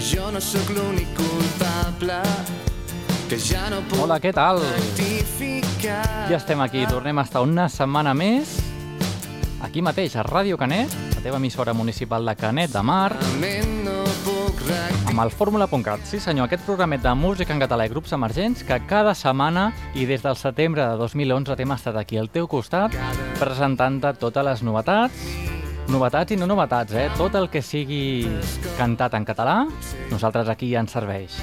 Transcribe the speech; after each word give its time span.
que 0.00 0.16
jo 0.16 0.30
no 0.32 0.40
sóc 0.40 0.70
l'únic 0.72 1.08
culpable, 1.12 2.22
que 3.28 3.36
ja 3.36 3.66
no 3.68 3.82
puc 3.84 4.00
Hola, 4.00 4.16
què 4.16 4.30
tal? 4.32 4.62
Ja 6.30 6.38
estem 6.38 6.60
aquí, 6.64 6.86
tornem 6.88 7.20
a 7.20 7.24
estar 7.26 7.42
una 7.44 7.66
setmana 7.68 8.14
més 8.16 8.54
aquí 9.60 9.82
mateix, 9.84 10.16
a 10.16 10.24
Ràdio 10.24 10.56
Canet, 10.56 10.94
la 11.18 11.20
teva 11.20 11.36
emissora 11.36 11.74
municipal 11.76 12.24
de 12.24 12.32
Canet 12.32 12.72
de 12.72 12.82
Mar, 12.82 13.12
amb 15.10 15.20
el 15.20 15.34
fórmula.cat. 15.36 16.08
Sí 16.08 16.22
senyor, 16.22 16.48
aquest 16.48 16.64
programet 16.64 17.04
de 17.04 17.12
música 17.12 17.52
en 17.52 17.60
català 17.60 17.84
i 17.84 17.92
grups 17.92 18.16
emergents 18.16 18.64
que 18.64 18.80
cada 18.88 19.12
setmana 19.12 19.68
i 19.92 20.08
des 20.08 20.24
del 20.24 20.40
setembre 20.40 20.86
de 20.86 20.96
2011 20.96 21.60
t'hem 21.60 21.76
estat 21.76 22.00
aquí 22.00 22.16
al 22.16 22.32
teu 22.32 22.48
costat 22.48 22.96
presentant-te 23.36 24.16
totes 24.22 24.48
les 24.48 24.64
novetats, 24.64 25.59
novetats 25.90 26.32
i 26.32 26.38
no 26.38 26.46
novetats, 26.48 26.94
eh? 26.94 27.08
Tot 27.18 27.34
el 27.38 27.48
que 27.50 27.62
sigui 27.62 28.24
cantat 28.78 29.14
en 29.18 29.26
català, 29.28 29.64
nosaltres 30.10 30.48
aquí 30.48 30.70
ja 30.72 30.84
ens 30.84 30.94
serveix. 30.94 31.36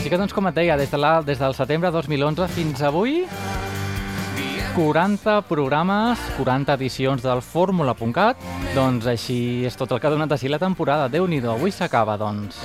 Així 0.00 0.08
que, 0.08 0.16
doncs, 0.16 0.32
com 0.32 0.48
et 0.48 0.56
deia, 0.56 0.78
des, 0.80 0.90
de 0.90 0.98
la, 1.00 1.18
des 1.22 1.38
del 1.38 1.54
setembre 1.54 1.90
de 1.90 2.00
2011 2.00 2.48
fins 2.56 2.82
avui, 2.88 3.20
40 4.74 5.42
programes, 5.48 6.18
40 6.38 6.76
edicions 6.78 7.22
del 7.22 7.42
fórmula.cat, 7.44 8.40
doncs 8.74 9.08
així 9.10 9.66
és 9.68 9.76
tot 9.76 9.92
el 9.92 10.00
que 10.00 10.08
ha 10.08 10.14
donat 10.14 10.32
així 10.32 10.48
la 10.48 10.62
temporada. 10.62 11.08
déu 11.12 11.26
nhi 11.26 11.42
avui 11.44 11.70
s'acaba, 11.74 12.16
doncs. 12.16 12.60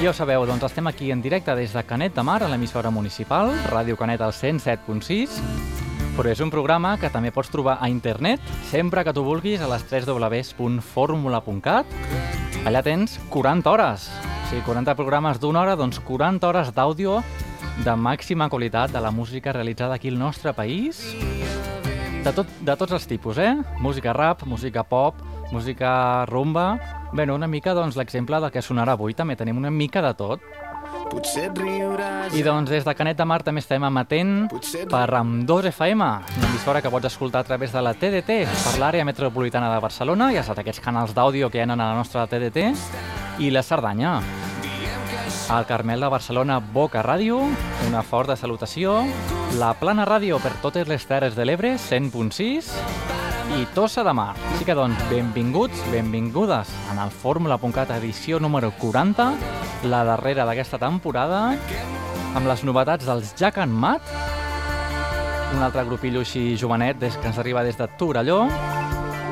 Ja 0.00 0.10
ho 0.10 0.14
sabeu, 0.14 0.46
doncs 0.46 0.64
estem 0.64 0.86
aquí 0.86 1.12
en 1.12 1.22
directe 1.22 1.54
des 1.54 1.72
de 1.72 1.82
Canet 1.82 2.14
de 2.14 2.22
Mar, 2.22 2.42
a 2.42 2.48
l'emissora 2.48 2.90
municipal, 2.90 3.52
Ràdio 3.70 3.96
Canet 3.96 4.20
al 4.20 4.32
107.6, 4.32 5.40
però 6.18 6.32
és 6.34 6.40
un 6.42 6.50
programa 6.50 6.96
que 6.98 7.06
també 7.14 7.30
pots 7.30 7.46
trobar 7.46 7.76
a 7.78 7.86
internet 7.86 8.42
sempre 8.72 9.04
que 9.06 9.12
tu 9.14 9.22
vulguis 9.22 9.62
a 9.62 9.70
les 9.70 9.84
www.formula.cat. 9.86 11.86
Allà 12.66 12.82
tens 12.82 13.22
40 13.30 13.70
hores. 13.70 14.10
O 14.26 14.50
sigui, 14.50 14.66
40 14.66 14.98
programes 14.98 15.38
d'una 15.38 15.62
hora, 15.62 15.78
doncs 15.78 16.02
40 16.02 16.42
hores 16.48 16.72
d'àudio 16.74 17.22
de 17.84 17.94
màxima 17.94 18.48
qualitat 18.50 18.90
de 18.90 18.98
la 18.98 19.14
música 19.14 19.54
realitzada 19.54 19.94
aquí 19.94 20.10
al 20.10 20.18
nostre 20.18 20.50
país. 20.58 21.14
De, 22.24 22.32
tot, 22.34 22.50
de 22.66 22.74
tots 22.74 22.98
els 22.98 23.06
tipus, 23.06 23.38
eh? 23.38 23.54
Música 23.78 24.10
rap, 24.12 24.42
música 24.42 24.82
pop, 24.82 25.14
música 25.54 26.26
rumba... 26.26 26.82
Bé, 27.14 27.30
no, 27.30 27.38
una 27.38 27.46
mica, 27.46 27.78
doncs, 27.78 27.94
l'exemple 27.96 28.36
del 28.42 28.50
que 28.52 28.60
sonarà 28.60 28.92
avui. 28.98 29.14
També 29.14 29.36
tenim 29.38 29.56
una 29.56 29.70
mica 29.70 30.02
de 30.02 30.10
tot. 30.18 30.42
Potser 31.08 31.48
et 31.48 31.58
riuràs. 31.58 32.34
I 32.36 32.42
doncs 32.44 32.70
des 32.70 32.84
de 32.84 32.94
Canet 32.94 33.16
de 33.18 33.26
Mar 33.28 33.40
també 33.46 33.62
estem 33.64 33.84
emetent 33.84 34.34
per 34.90 35.06
amb 35.16 35.46
2 35.48 35.70
FM, 35.72 36.08
una 36.38 36.50
emissora 36.50 36.82
que 36.84 36.92
pots 36.92 37.08
escoltar 37.08 37.42
a 37.42 37.48
través 37.48 37.72
de 37.72 37.82
la 37.82 37.94
TDT 37.94 38.42
per 38.48 38.74
l'àrea 38.80 39.06
metropolitana 39.08 39.72
de 39.72 39.80
Barcelona, 39.80 40.30
ja 40.36 40.44
saps, 40.44 40.60
aquests 40.62 40.84
canals 40.84 41.14
d'àudio 41.16 41.48
que 41.50 41.58
hi 41.58 41.64
ha 41.64 41.70
a 41.72 41.76
la 41.76 41.94
nostra 41.96 42.26
TDT, 42.28 42.68
i 43.40 43.50
la 43.54 43.62
Cerdanya. 43.62 44.18
Al 45.48 45.64
Carmel 45.64 46.04
de 46.04 46.08
Barcelona, 46.12 46.58
Boca 46.60 47.02
Ràdio, 47.02 47.40
una 47.88 48.02
forta 48.04 48.36
salutació, 48.36 49.00
la 49.56 49.72
Plana 49.80 50.04
Ràdio 50.04 50.42
per 50.44 50.52
totes 50.60 50.88
les 50.88 51.06
Terres 51.08 51.38
de 51.38 51.46
l'Ebre, 51.48 51.78
100.6, 51.80 52.68
i 53.56 53.64
Tossa 53.72 54.04
de 54.04 54.12
Mar. 54.12 54.34
Així 54.52 54.66
que, 54.68 54.76
doncs, 54.76 55.00
benvinguts, 55.08 55.80
benvingudes 55.92 56.68
en 56.92 57.00
el 57.00 57.10
Fórmula.cat 57.10 57.94
edició 57.96 58.40
número 58.44 58.70
40, 58.76 59.30
la 59.84 60.02
darrera 60.04 60.46
d'aquesta 60.48 60.78
temporada, 60.82 61.52
amb 62.34 62.48
les 62.48 62.64
novetats 62.66 63.06
dels 63.06 63.34
Jack 63.38 63.60
and 63.62 63.72
Matt, 63.72 64.02
un 65.54 65.62
altre 65.64 65.84
grupillo 65.88 66.24
així 66.24 66.56
jovenet 66.60 66.98
des 67.00 67.16
que 67.16 67.30
ens 67.30 67.38
arriba 67.38 67.62
des 67.64 67.78
de 67.78 67.86
Torelló, 67.98 68.42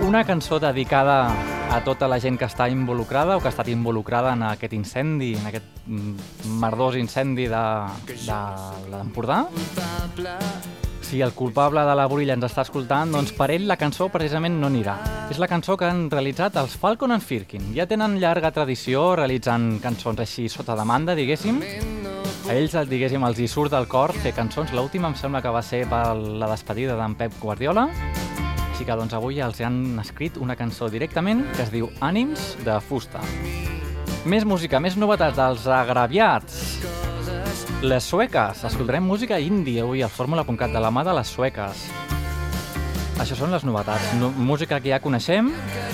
una 0.07 0.25
cançó 0.25 0.61
dedicada 0.61 1.33
a 1.73 1.83
tota 1.85 2.07
la 2.09 2.21
gent 2.23 2.39
que 2.39 2.47
està 2.47 2.69
involucrada 2.71 3.37
o 3.37 3.43
que 3.43 3.51
ha 3.51 3.55
estat 3.55 3.69
involucrada 3.73 4.33
en 4.37 4.47
aquest 4.47 4.77
incendi, 4.77 5.35
en 5.37 5.51
aquest 5.51 5.67
mm, 5.87 6.57
merdós 6.63 6.97
incendi 7.01 7.49
de, 7.51 7.67
de 8.07 8.41
l'Empordà. 8.93 9.45
Si 11.07 11.21
el 11.21 11.33
culpable 11.35 11.85
de 11.87 11.95
la 11.95 12.09
Burilla 12.11 12.35
ens 12.35 12.49
està 12.49 12.65
escoltant, 12.67 13.13
doncs 13.15 13.31
per 13.37 13.47
ell 13.55 13.69
la 13.71 13.77
cançó 13.79 14.09
precisament 14.11 14.57
no 14.59 14.67
anirà. 14.67 14.97
És 15.31 15.39
la 15.39 15.47
cançó 15.47 15.77
que 15.79 15.87
han 15.87 16.09
realitzat 16.11 16.59
els 16.59 16.75
Falcon 16.83 17.15
and 17.15 17.23
Firkin. 17.23 17.69
Ja 17.77 17.87
tenen 17.87 18.17
llarga 18.19 18.51
tradició 18.51 19.13
realitzant 19.15 19.77
cançons 19.85 20.19
així 20.25 20.49
sota 20.51 20.75
demanda, 20.75 21.15
diguéssim. 21.15 21.63
A 21.63 22.57
ells, 22.59 22.75
diguéssim, 22.91 23.23
els 23.23 23.39
hi 23.39 23.47
surt 23.47 23.71
del 23.71 23.87
cor 23.87 24.17
fer 24.19 24.35
cançons. 24.35 24.75
L'última 24.75 25.07
em 25.07 25.15
sembla 25.15 25.45
que 25.47 25.55
va 25.55 25.63
ser 25.63 25.85
per 25.87 26.03
la 26.19 26.51
despedida 26.51 26.99
d'en 26.99 27.15
Pep 27.15 27.39
Guardiola. 27.39 27.87
Així 28.73 28.83
que 28.83 28.99
doncs 28.99 29.15
avui 29.15 29.39
els 29.39 29.63
han 29.63 30.01
escrit 30.03 30.43
una 30.43 30.59
cançó 30.59 30.91
directament 30.91 31.47
que 31.55 31.63
es 31.69 31.71
diu 31.71 31.87
Ànims 32.03 32.57
de 32.67 32.81
fusta. 32.83 33.23
Més 34.27 34.43
música, 34.43 34.83
més 34.83 34.99
novetats 34.99 35.39
dels 35.39 35.71
agraviats. 35.71 37.06
Les 37.83 38.05
sueques. 38.05 38.63
Escoltarem 38.65 39.05
música 39.05 39.37
índia 39.37 39.83
avui 39.85 40.01
al 40.01 40.09
fórmula.cat 40.09 40.73
de 40.73 40.81
la 40.81 40.89
mà 40.89 41.03
de 41.05 41.13
les 41.13 41.29
sueques. 41.29 41.83
Això 43.21 43.37
són 43.37 43.53
les 43.53 43.67
novetats. 43.69 44.15
No, 44.17 44.31
música 44.33 44.79
que 44.81 44.89
ja 44.95 45.01
coneixem, 45.05 45.51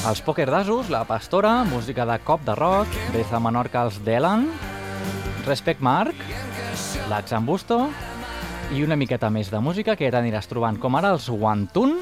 els 0.06 0.22
Poker 0.22 0.46
d'Asos, 0.46 0.92
la 0.94 1.02
Pastora, 1.08 1.64
música 1.66 2.06
de 2.06 2.20
Cop 2.22 2.46
de 2.46 2.54
Rock, 2.54 2.94
des 3.14 3.26
de 3.26 3.40
Menorca 3.42 3.82
els 3.88 3.98
Delan, 4.06 4.46
Respect 5.46 5.82
Mark, 5.82 6.22
l'Axambusto 7.10 7.80
i 8.72 8.86
una 8.86 8.96
miqueta 8.96 9.30
més 9.30 9.50
de 9.50 9.58
música 9.58 9.96
que 9.98 10.10
t'aniràs 10.10 10.46
trobant, 10.50 10.78
com 10.78 10.94
ara 10.96 11.10
els 11.16 11.26
Wantun, 11.28 11.98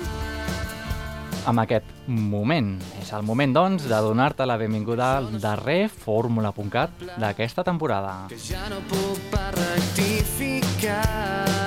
amb 1.46 1.60
aquest 1.62 1.86
moment. 2.06 2.74
És 3.00 3.12
el 3.16 3.22
moment, 3.22 3.52
doncs, 3.54 3.86
de 3.88 4.00
donar-te 4.04 4.46
la 4.46 4.56
benvinguda 4.60 5.16
al 5.18 5.40
darrer 5.40 5.88
fórmula.cat 5.88 6.90
d'aquesta 7.18 7.64
temporada. 7.64 8.26
que 8.28 8.38
ja 8.38 8.68
no 8.68 8.80
puc 8.88 9.18
per 9.30 9.54
rectificar. 9.54 11.59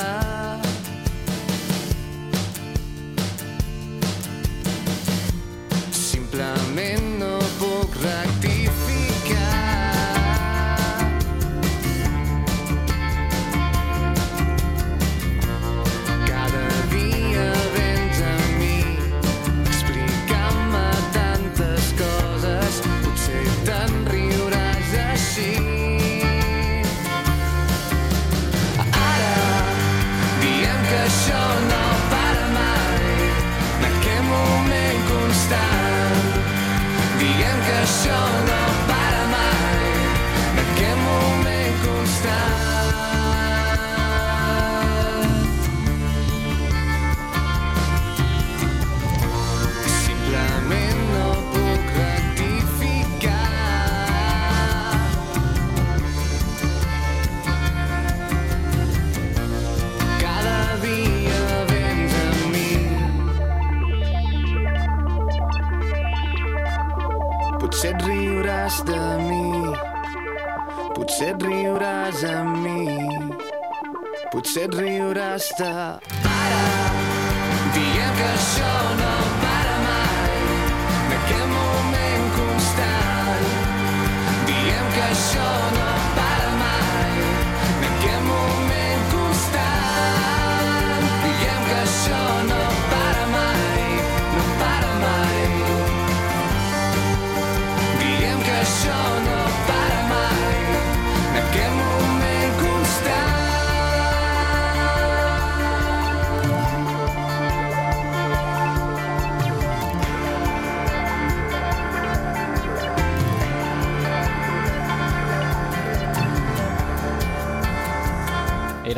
Riuràs 75.59 75.92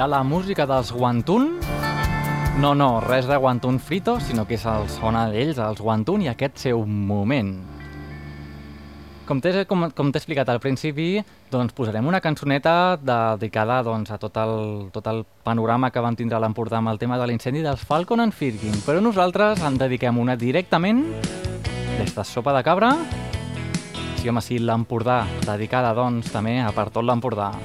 era 0.05 0.17
la 0.17 0.23
música 0.23 0.67
dels 0.67 0.91
Guantun. 0.91 1.59
No, 2.61 2.75
no, 2.75 2.99
res 3.01 3.25
de 3.25 3.37
Guantun 3.37 3.79
frito, 3.79 4.19
sinó 4.21 4.45
que 4.45 4.53
és 4.53 4.65
el 4.69 4.85
sona 4.91 5.23
d'ells, 5.31 5.57
els 5.57 5.81
Guantun, 5.81 6.21
i 6.21 6.29
aquest 6.29 6.59
seu 6.61 6.83
moment. 6.85 7.55
Com 9.25 9.41
t'he 9.41 9.63
com, 9.65 9.87
com 9.97 10.11
explicat 10.13 10.51
al 10.53 10.61
principi, 10.61 11.23
doncs 11.49 11.73
posarem 11.73 12.05
una 12.05 12.21
cançoneta 12.21 12.99
dedicada 13.01 13.79
doncs, 13.81 14.11
a 14.13 14.19
tot 14.21 14.37
el, 14.37 14.53
tot 14.93 15.09
el 15.09 15.23
panorama 15.43 15.89
que 15.89 16.03
van 16.05 16.15
tindre 16.19 16.37
a 16.37 16.43
l'Empordà 16.43 16.77
amb 16.83 16.93
el 16.93 17.01
tema 17.01 17.17
de 17.17 17.25
l'incendi 17.25 17.65
dels 17.65 17.81
Falcon 17.81 18.21
and 18.21 18.35
Firkin, 18.37 18.77
però 18.85 19.01
nosaltres 19.01 19.63
en 19.65 19.79
dediquem 19.81 20.21
una 20.21 20.37
directament 20.37 21.01
des 21.97 22.13
de 22.13 22.27
Sopa 22.29 22.53
de 22.53 22.61
Cabra, 22.61 22.93
sí 24.21 24.29
home 24.29 24.45
sí, 24.45 24.61
l'Empordà, 24.61 25.23
dedicada 25.49 25.95
doncs 25.97 26.29
també 26.29 26.59
a 26.61 26.69
per 26.77 26.91
tot 26.93 27.09
l'Empordà. 27.09 27.55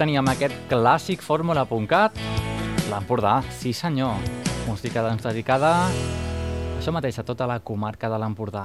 Teníem 0.00 0.24
aquest 0.32 0.56
clàssic 0.70 1.20
fórmula.cat, 1.20 2.16
l'Empordà, 2.88 3.40
sí 3.52 3.74
senyor. 3.76 4.16
Música 4.64 5.02
doncs, 5.04 5.26
dedicada 5.26 5.74
això 6.80 6.94
mateix, 6.96 7.18
a 7.20 7.24
tota 7.28 7.44
la 7.44 7.58
comarca 7.60 8.08
de 8.08 8.16
l'Empordà. 8.16 8.64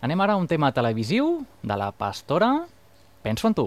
Anem 0.00 0.20
ara 0.24 0.32
a 0.32 0.40
un 0.40 0.48
tema 0.48 0.72
televisiu 0.72 1.42
de 1.60 1.76
la 1.76 1.90
Pastora. 1.92 2.64
Penso 3.20 3.50
en 3.50 3.54
tu. 3.58 3.66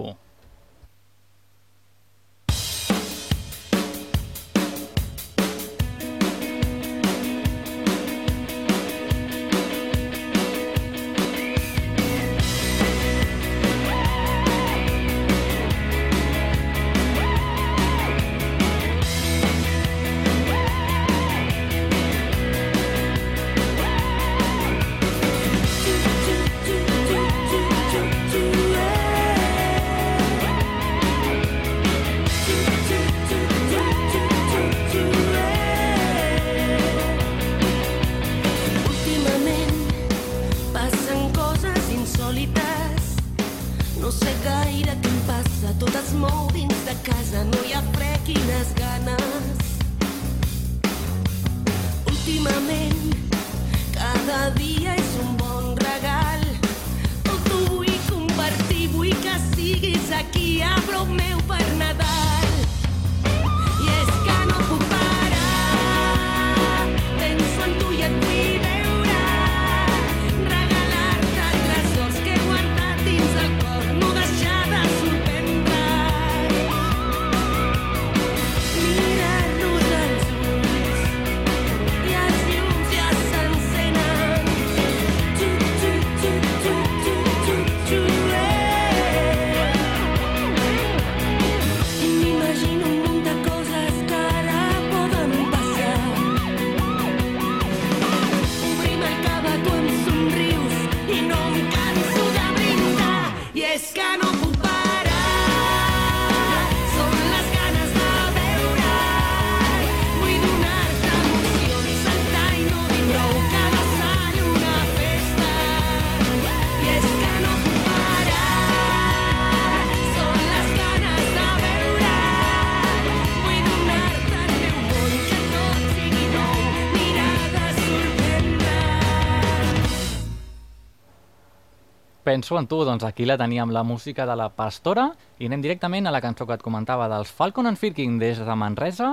Penso 132.46 132.60
en 132.60 132.68
tu, 132.68 132.78
doncs 132.86 133.02
aquí 133.02 133.26
la 133.26 133.40
teníem 133.42 133.72
la 133.74 133.82
música 133.82 134.22
de 134.30 134.36
la 134.38 134.52
Pastora 134.54 135.08
i 135.42 135.48
anem 135.50 135.64
directament 135.64 136.06
a 136.06 136.12
la 136.14 136.20
cançó 136.22 136.46
que 136.46 136.54
et 136.54 136.62
comentava 136.62 137.08
dels 137.10 137.32
Falcon 137.34 137.66
and 137.66 137.80
Firking 137.82 138.20
des 138.22 138.38
de 138.38 138.56
Manresa, 138.62 139.08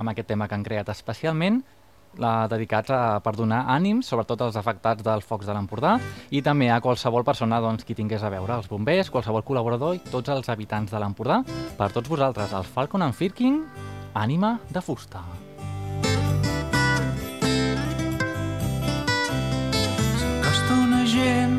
amb 0.00 0.08
aquest 0.08 0.30
tema 0.30 0.46
que 0.48 0.56
han 0.56 0.64
creat 0.64 0.88
especialment, 0.88 1.58
la 2.16 2.46
dedicats 2.48 2.88
a, 2.88 3.00
per 3.20 3.34
donar 3.36 3.66
ànims, 3.74 4.08
sobretot 4.08 4.46
als 4.46 4.56
afectats 4.56 5.04
dels 5.04 5.28
focs 5.28 5.44
de 5.44 5.52
l'Empordà, 5.52 5.98
i 6.32 6.40
també 6.40 6.70
a 6.72 6.80
qualsevol 6.80 7.28
persona 7.28 7.60
doncs, 7.60 7.84
qui 7.84 7.92
tingués 7.98 8.24
a 8.24 8.32
veure, 8.32 8.56
els 8.56 8.72
bombers, 8.72 9.12
qualsevol 9.12 9.44
col·laborador 9.44 9.98
i 9.98 10.00
tots 10.08 10.32
els 10.32 10.48
habitants 10.48 10.88
de 10.88 11.04
l'Empordà. 11.04 11.42
Per 11.76 11.90
tots 11.92 12.08
vosaltres, 12.08 12.56
els 12.56 12.72
Falcon 12.72 13.04
and 13.04 13.20
Firking, 13.20 13.66
ànima 14.16 14.56
de 14.72 14.80
fusta. 14.80 15.26
gent 21.08 21.57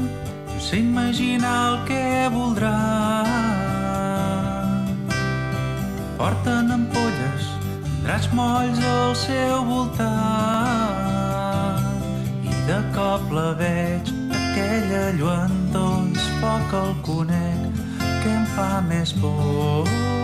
s'imagina 0.59 1.51
el 1.69 1.77
que 1.87 2.29
voldrà. 2.33 2.75
Porten 6.19 6.71
ampolles, 6.75 7.43
dracs 8.03 8.27
molls 8.35 8.79
al 8.91 9.15
seu 9.15 9.63
voltant 9.71 10.07
i 12.43 12.53
de 12.67 12.79
cop 12.95 13.31
la 13.31 13.49
veig, 13.63 14.13
aquella 14.43 15.05
lluentor, 15.17 15.99
foc 16.43 16.77
el 16.83 16.95
conec, 17.07 17.83
que 18.21 18.29
em 18.35 18.45
fa 18.55 18.71
més 18.91 19.15
por. 19.23 20.18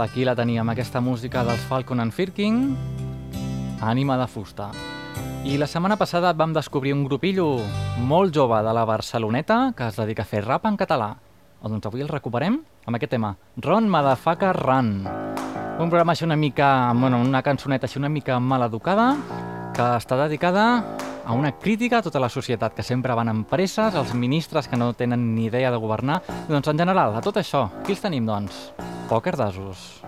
Aquí 0.00 0.24
la 0.24 0.34
teníem, 0.36 0.68
aquesta 0.72 1.00
música 1.00 1.44
dels 1.44 1.62
Falcon 1.68 2.00
and 2.00 2.12
Firking, 2.12 2.76
Ànima 3.80 4.18
de 4.20 4.26
fusta. 4.28 4.70
I 5.44 5.56
la 5.56 5.66
setmana 5.66 5.96
passada 5.96 6.34
vam 6.36 6.52
descobrir 6.52 6.92
un 6.92 7.06
grupillo 7.06 7.46
molt 8.04 8.34
jove 8.36 8.58
de 8.60 8.74
la 8.76 8.84
Barceloneta 8.84 9.72
que 9.76 9.86
es 9.88 9.96
dedica 9.96 10.22
a 10.22 10.28
fer 10.28 10.42
rap 10.44 10.66
en 10.68 10.76
català. 10.76 11.14
Doncs 11.62 11.88
avui 11.88 12.04
el 12.04 12.12
recuperem 12.12 12.58
amb 12.86 12.96
aquest 12.96 13.14
tema, 13.16 13.34
Ron 13.56 13.88
Madafaka 13.88 14.52
Run. 14.52 14.90
Un 15.80 15.88
programa 15.88 16.12
així 16.12 16.26
una 16.28 16.36
mica, 16.36 16.92
bueno, 16.92 17.22
una 17.24 17.40
cançoneta 17.42 17.88
així 17.88 17.98
una 17.98 18.12
mica 18.12 18.36
maleducada 18.40 19.14
que 19.72 19.86
està 19.96 20.20
dedicada 20.20 20.66
a 21.24 21.32
una 21.32 21.52
crítica 21.52 21.98
a 21.98 22.02
tota 22.02 22.20
la 22.20 22.28
societat, 22.28 22.74
que 22.74 22.82
sempre 22.82 23.14
van 23.14 23.28
en 23.28 23.44
presses, 23.44 23.94
els 23.94 24.14
ministres 24.14 24.68
que 24.68 24.76
no 24.76 24.92
tenen 24.94 25.34
ni 25.34 25.46
idea 25.46 25.70
de 25.70 25.76
governar. 25.76 26.20
Doncs 26.48 26.68
en 26.68 26.78
general, 26.78 27.16
a 27.16 27.22
tot 27.24 27.36
això, 27.36 27.68
qui 27.84 27.92
els 27.96 28.02
tenim, 28.02 28.26
doncs? 28.26 28.70
Pòquer 29.10 29.36
d'asos. 29.36 30.00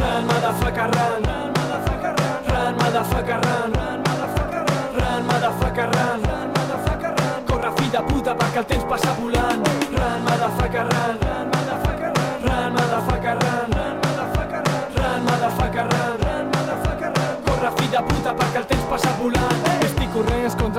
Run, 0.00 0.26
motherfucker, 0.26 0.88
run. 0.96 1.28
Run, 1.30 1.54
motherfucker, 1.56 2.14
run. 2.20 2.44
Run, 2.50 2.74
motherfucker, 2.82 3.40
run. 3.46 3.72
Run, 3.74 4.02
motherfucker, 4.04 4.64
run. 4.66 5.00
Run, 5.00 5.26
motherfucker, 5.30 5.88
run. 5.96 6.28
Run, 6.28 6.54
motherfucker, 6.58 7.14
run. 7.18 7.44
Corre, 7.50 7.74
fill 7.78 7.90
de 7.96 8.06
puta, 8.12 8.36
perquè 8.44 8.64
el 8.64 8.70
temps 8.74 8.88
passa 8.94 9.16
volant. 9.20 9.66
Run, 9.96 10.24
motherfucker, 10.28 10.86
run. 10.92 11.20
Run, 11.20 11.29
perquè 19.02 19.69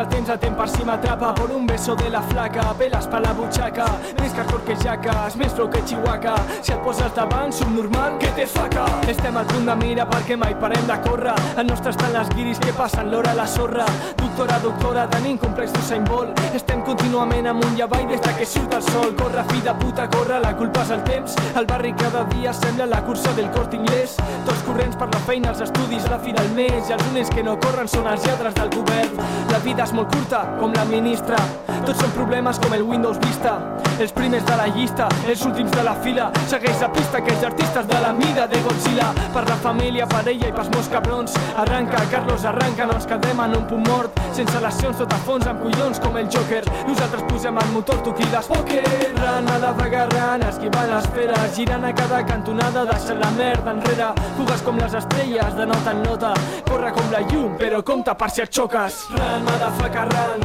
el 0.02 0.08
temps 0.10 0.30
el 0.30 0.40
temps, 0.40 0.58
per 0.58 0.68
si 0.70 0.84
m'atrapa. 0.86 1.34
Por 1.36 1.52
un 1.52 1.68
beso 1.68 1.96
de 1.96 2.10
la 2.10 2.22
flaca, 2.22 2.74
peles 2.78 3.08
per 3.08 3.22
la 3.22 3.34
butxaca. 3.38 3.86
Més 4.20 4.34
carcor 4.34 4.64
que 4.66 4.76
jaques, 4.82 5.36
més 5.38 5.54
flow 5.54 5.70
que 5.70 5.82
chihuahua 5.86 6.36
si 6.62 6.74
et 6.74 6.82
poses 6.84 7.14
davant, 7.16 7.54
subnormal, 7.54 8.18
que 8.20 8.32
te 8.38 8.48
faca. 8.48 8.86
Estem 9.12 9.38
al 9.38 9.46
punt 9.52 9.70
de 9.70 9.76
mira 9.84 10.08
perquè 10.10 10.38
mai 10.38 10.56
parem 10.60 10.88
de 10.90 10.98
córrer. 11.06 11.36
El 11.58 11.68
nostre 11.68 11.94
estan 11.94 12.14
les 12.14 12.30
guiris 12.36 12.60
que 12.60 12.74
passen 12.74 13.12
l'hora 13.12 13.32
a 13.32 13.38
la 13.38 13.48
sorra. 13.48 13.86
Doctora, 14.18 14.58
doctora, 14.64 15.08
tenim 15.12 15.38
complex 15.38 15.74
d'Usain 15.76 16.06
Bolt. 16.10 16.40
Estem 16.56 16.82
contínuament 16.88 17.52
amunt 17.54 17.78
i 17.78 17.86
avall 17.86 18.08
des 18.10 18.22
que 18.22 18.46
surt 18.46 18.74
el 18.74 18.84
sol. 18.90 19.14
Corre, 19.22 19.46
fi 19.54 19.62
de 19.62 19.76
puta, 19.84 20.10
corre, 20.10 20.42
la 20.42 20.56
culpa 20.58 20.86
és 20.88 20.96
el 20.98 21.06
temps. 21.08 21.38
El 21.56 21.70
barri 21.70 21.94
cada 21.94 22.26
dia 22.34 22.54
sembla 22.54 22.90
la 22.90 23.04
cursa 23.06 23.34
del 23.38 23.52
cort 23.52 23.78
inglès 23.78 24.18
tots 24.46 24.62
corrents 24.66 24.98
per 24.98 25.08
la 25.12 25.20
feina, 25.28 25.52
els 25.52 25.62
estudis, 25.64 26.08
la 26.10 26.18
fi 26.20 26.34
del 26.36 26.50
mes. 26.58 26.90
I 26.90 26.96
els 26.96 27.04
únics 27.12 27.32
que 27.34 27.44
no 27.46 27.58
corren 27.62 27.90
són 27.92 28.08
els 28.12 28.26
lladres 28.28 28.56
del 28.58 28.72
govern. 28.74 29.22
La 29.52 29.60
vida 29.66 29.86
és 29.86 29.91
molt 29.94 30.14
curta, 30.14 30.46
com 30.60 30.74
la 30.76 30.86
ministra. 30.86 31.38
Tots 31.86 32.00
són 32.00 32.12
problemes 32.16 32.60
com 32.62 32.74
el 32.76 32.84
Windows 32.86 33.18
Vista. 33.24 33.56
Els 34.02 34.12
primers 34.14 34.46
de 34.48 34.56
la 34.58 34.68
llista, 34.74 35.08
els 35.30 35.42
últims 35.46 35.72
de 35.74 35.84
la 35.86 35.94
fila. 36.02 36.30
Segueix 36.50 36.80
la 36.82 36.90
pista 36.94 37.22
que 37.22 37.34
els 37.34 37.44
artistes 37.46 37.88
de 37.88 38.00
la 38.02 38.12
mida 38.14 38.48
de 38.50 38.62
Godzilla. 38.66 39.12
Per 39.34 39.44
la 39.48 39.58
família, 39.62 40.08
parella 40.10 40.50
i 40.50 40.54
pels 40.56 40.70
meus 40.74 40.90
cabrons. 40.90 41.36
Arranca, 41.62 42.02
Carlos, 42.12 42.46
arranca, 42.46 42.88
no 42.90 42.98
ens 42.98 43.08
quedem 43.10 43.42
en 43.46 43.56
un 43.58 43.68
punt 43.70 43.88
mort. 43.88 44.22
Sense 44.38 44.62
lesions, 44.64 44.98
tot 45.02 45.14
a 45.14 45.20
fons, 45.26 45.48
amb 45.50 45.62
collons 45.62 46.02
com 46.02 46.18
el 46.18 46.30
Joker. 46.34 46.64
Nosaltres 46.88 47.26
posem 47.30 47.60
el 47.62 47.72
motor, 47.76 48.02
tu 48.06 48.14
crides 48.18 48.50
poker. 48.50 48.86
Rana 49.20 49.60
de 49.66 49.74
vagarran, 49.82 50.48
esquivant 50.50 50.90
les 50.96 51.10
feres. 51.16 51.48
Girant 51.58 51.86
a 51.86 51.94
cada 51.98 52.24
cantonada, 52.26 52.86
deixant 52.90 53.22
la 53.22 53.32
merda 53.38 53.76
enrere. 53.76 54.12
Fugues 54.38 54.66
com 54.66 54.82
les 54.82 54.98
estrelles, 55.02 55.54
de 55.58 55.70
nota 55.70 55.94
en 55.94 56.04
nota. 56.08 56.34
Corre 56.70 56.94
com 56.98 57.14
la 57.14 57.22
llum, 57.28 57.58
però 57.62 57.84
compta 57.86 58.18
per 58.18 58.32
si 58.34 58.46
et 58.46 58.54
xoques. 58.54 59.04
Run, 59.18 59.52
motherfucker, 59.82 60.08
run. 60.14 60.42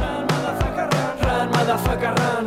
Run, 1.21 1.49
motherfucker, 1.51 2.13
run. 2.17 2.45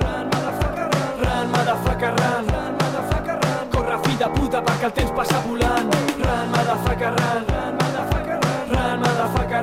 Run, 1.22 1.46
motherfucker, 1.52 2.12
run. 2.18 2.46
Run, 2.50 2.74
motherfucker, 2.78 3.36
run. 3.40 3.68
Corre, 3.70 3.96
de 4.18 4.28
puta, 4.34 4.62
perquè 4.62 4.86
el 4.86 4.92
temps 4.92 5.12
passa 5.12 5.38
volant. 5.46 5.86
Run, 6.18 6.50
motherfucker, 6.50 7.12
run, 7.20 7.44
run, 7.52 7.72
motherfucker, 7.78 8.38
run. 8.42 8.66
Run, 8.74 9.00
motherfucker, 9.04 9.62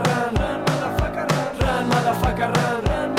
run. 2.55 3.15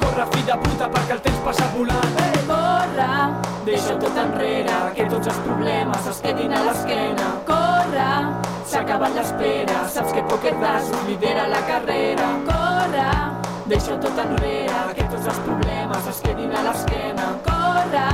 Corre, 0.00 0.26
fill 0.32 0.46
de 0.46 0.56
puta, 0.62 0.88
perquè 0.94 1.12
el 1.12 1.20
temps 1.26 1.42
passa 1.44 1.66
volant. 1.74 2.16
Corre, 2.52 3.10
deixa 3.66 3.98
tot 3.98 4.16
enrere, 4.16 4.78
que 4.94 5.08
tots 5.10 5.26
els 5.26 5.42
problemes 5.48 6.08
es 6.14 6.22
quedin 6.22 6.54
a 6.54 6.62
l'esquena. 6.70 7.34
Corre, 7.50 8.08
s'ha 8.64 8.86
acabat 8.86 9.18
l'espera, 9.18 9.84
saps 9.90 10.14
que 10.14 10.22
Poker 10.30 10.54
Braços 10.62 11.06
lidera 11.10 11.50
la 11.50 11.66
carrera. 11.66 12.32
Corre, 12.46 12.67
deixa 13.68 13.96
tot 14.00 14.16
enrere, 14.18 14.78
que 14.96 15.04
tots 15.12 15.26
els 15.30 15.38
problemes 15.44 16.06
es 16.10 16.20
quedin 16.24 16.52
a 16.56 16.62
l'esquena. 16.66 17.26
Corre, 17.46 18.06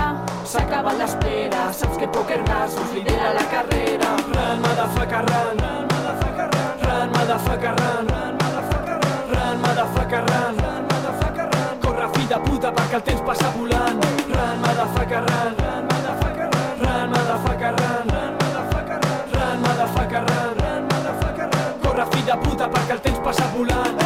s'ha 0.51 0.63
acabat 0.65 0.99
l'espera, 0.99 1.69
saps 1.73 1.97
que 2.01 2.09
Poker 2.17 2.41
Braços 2.43 2.91
lidera 2.95 3.33
la 3.39 3.45
carrera. 3.53 4.11
Run, 4.35 4.61
motherfucker, 4.65 5.23
run, 5.31 5.63
run, 5.63 5.87
motherfucker, 5.93 6.49
run. 6.55 6.75
Run, 6.85 7.15
motherfucker, 7.15 7.75
run, 7.81 8.11
run, 8.13 8.37
motherfucker, 8.43 8.99
run. 9.05 9.33
Run, 9.35 9.63
motherfucker, 9.65 10.23
run, 10.31 10.61
run, 10.65 10.83
motherfucker, 10.91 11.49
run. 11.55 11.81
Corre, 11.87 12.09
fill 12.15 12.29
de 12.35 12.41
puta, 12.49 12.73
perquè 12.81 13.01
el 13.01 13.05
temps 13.11 13.27
passa 13.31 13.53
volant. 13.57 14.07
Run, 14.35 14.57
motherfucker, 14.65 15.23
run, 15.31 15.61
run, 15.65 15.91
motherfucker, 15.93 16.49
run. 16.55 16.81
Run, 16.85 17.15
motherfucker, 17.15 17.75
run, 17.81 18.15
run, 18.15 18.33
motherfucker, 18.43 18.99
run. 19.07 19.29
Run, 19.39 19.69
motherfucker, 19.69 20.25
run, 20.33 20.65
run, 20.65 20.89
motherfucker, 20.93 21.53
run. 21.55 21.79
Corre, 21.87 22.09
fill 22.17 22.27
de 22.33 22.41
puta, 22.49 22.73
perquè 22.77 22.99
el 22.99 23.07
temps 23.09 23.23
passa 23.29 23.53
volant. 23.57 24.04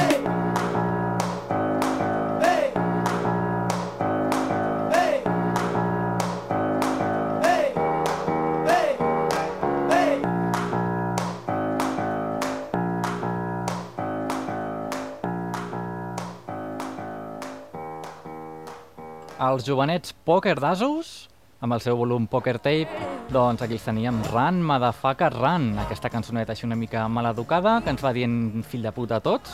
Els 19.39 19.63
jovenets 19.63 20.11
Poker 20.27 20.57
d'Asos, 20.59 21.29
amb 21.63 21.77
el 21.77 21.83
seu 21.83 21.95
volum 21.95 22.25
Poker 22.27 22.57
Tape, 22.59 23.05
doncs 23.31 23.63
aquí 23.63 23.77
els 23.77 23.85
teníem 23.87 24.17
Run, 24.33 24.59
Motherfucker, 24.67 25.29
Run, 25.37 25.69
aquesta 25.79 26.11
cançoneta 26.11 26.57
així 26.57 26.67
una 26.67 26.79
mica 26.79 27.05
maleducada, 27.07 27.77
que 27.85 27.93
ens 27.95 28.03
va 28.03 28.11
dient 28.17 28.65
fill 28.67 28.83
de 28.83 28.91
puta 28.97 29.21
a 29.21 29.23
tots, 29.23 29.53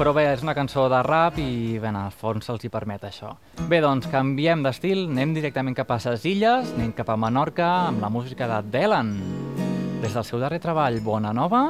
però 0.00 0.10
bé, 0.16 0.24
és 0.32 0.42
una 0.42 0.56
cançó 0.58 0.88
de 0.90 0.98
rap 1.06 1.38
i 1.38 1.78
bé, 1.78 1.92
el 1.94 2.10
fons 2.10 2.50
se'ls 2.50 2.66
hi 2.66 2.72
permet 2.74 3.06
això. 3.06 3.36
Bé, 3.70 3.78
doncs 3.84 4.10
canviem 4.10 4.66
d'estil, 4.66 5.04
anem 5.12 5.36
directament 5.38 5.78
cap 5.78 5.94
a 5.94 6.00
ses 6.02 6.26
illes, 6.26 6.74
anem 6.74 6.90
cap 6.98 7.14
a 7.14 7.18
Menorca 7.20 7.70
amb 7.86 8.02
la 8.02 8.10
música 8.10 8.50
de 8.50 8.60
Delan. 8.74 9.14
Des 10.02 10.10
del 10.10 10.26
seu 10.26 10.42
darrer 10.42 10.58
treball, 10.58 10.98
Bona 11.06 11.30
Nova, 11.30 11.68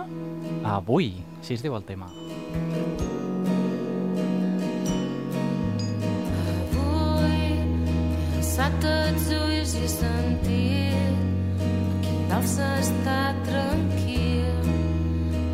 avui, 0.64 1.12
així 1.42 1.60
es 1.60 1.66
diu 1.66 1.76
el 1.76 1.84
tema. 1.84 2.08
Alçat 8.60 8.84
els 8.84 9.28
ulls 9.32 9.70
i 9.74 9.86
sentit 9.88 11.20
aquí 11.96 12.16
dalt 12.28 12.48
s'està 12.50 13.20
tranquil 13.46 14.66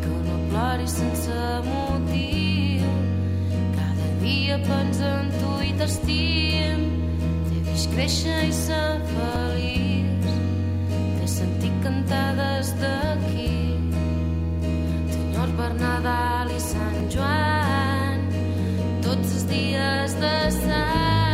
que 0.03 0.15
no 0.25 0.35
ploris 0.49 0.95
sense 0.99 1.37
motiu. 1.67 2.89
Cada 3.77 4.09
dia 4.23 4.57
penso 4.65 5.05
en 5.07 5.29
tu 5.39 5.51
i 5.63 5.71
t'estim 5.79 6.83
t'he 7.47 7.61
vist 7.69 7.87
créixer 7.93 8.41
i 8.49 8.51
ser 8.51 8.99
feliç 9.13 10.27
t'he 11.15 11.27
sentit 11.37 11.77
cantar 11.85 12.35
des 12.41 12.73
d'aquí. 12.81 13.53
Senyor 15.13 15.55
per 15.61 15.71
Nadal 15.79 16.51
i 16.51 16.59
Sant 16.59 17.07
Joan 17.15 18.27
tots 18.99 19.31
els 19.37 19.47
dies 19.53 20.19
de 20.19 20.35
Sant 20.59 21.26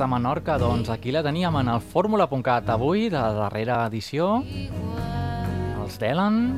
de 0.00 0.06
Menorca, 0.08 0.54
doncs, 0.56 0.88
aquí 0.88 1.12
la 1.12 1.20
teníem 1.22 1.52
en 1.60 1.68
el 1.68 1.80
fórmula.cat 1.84 2.70
avui, 2.72 3.10
de 3.12 3.18
la 3.18 3.34
darrera 3.36 3.84
edició, 3.90 4.40
els 5.82 5.98
Delan, 6.00 6.56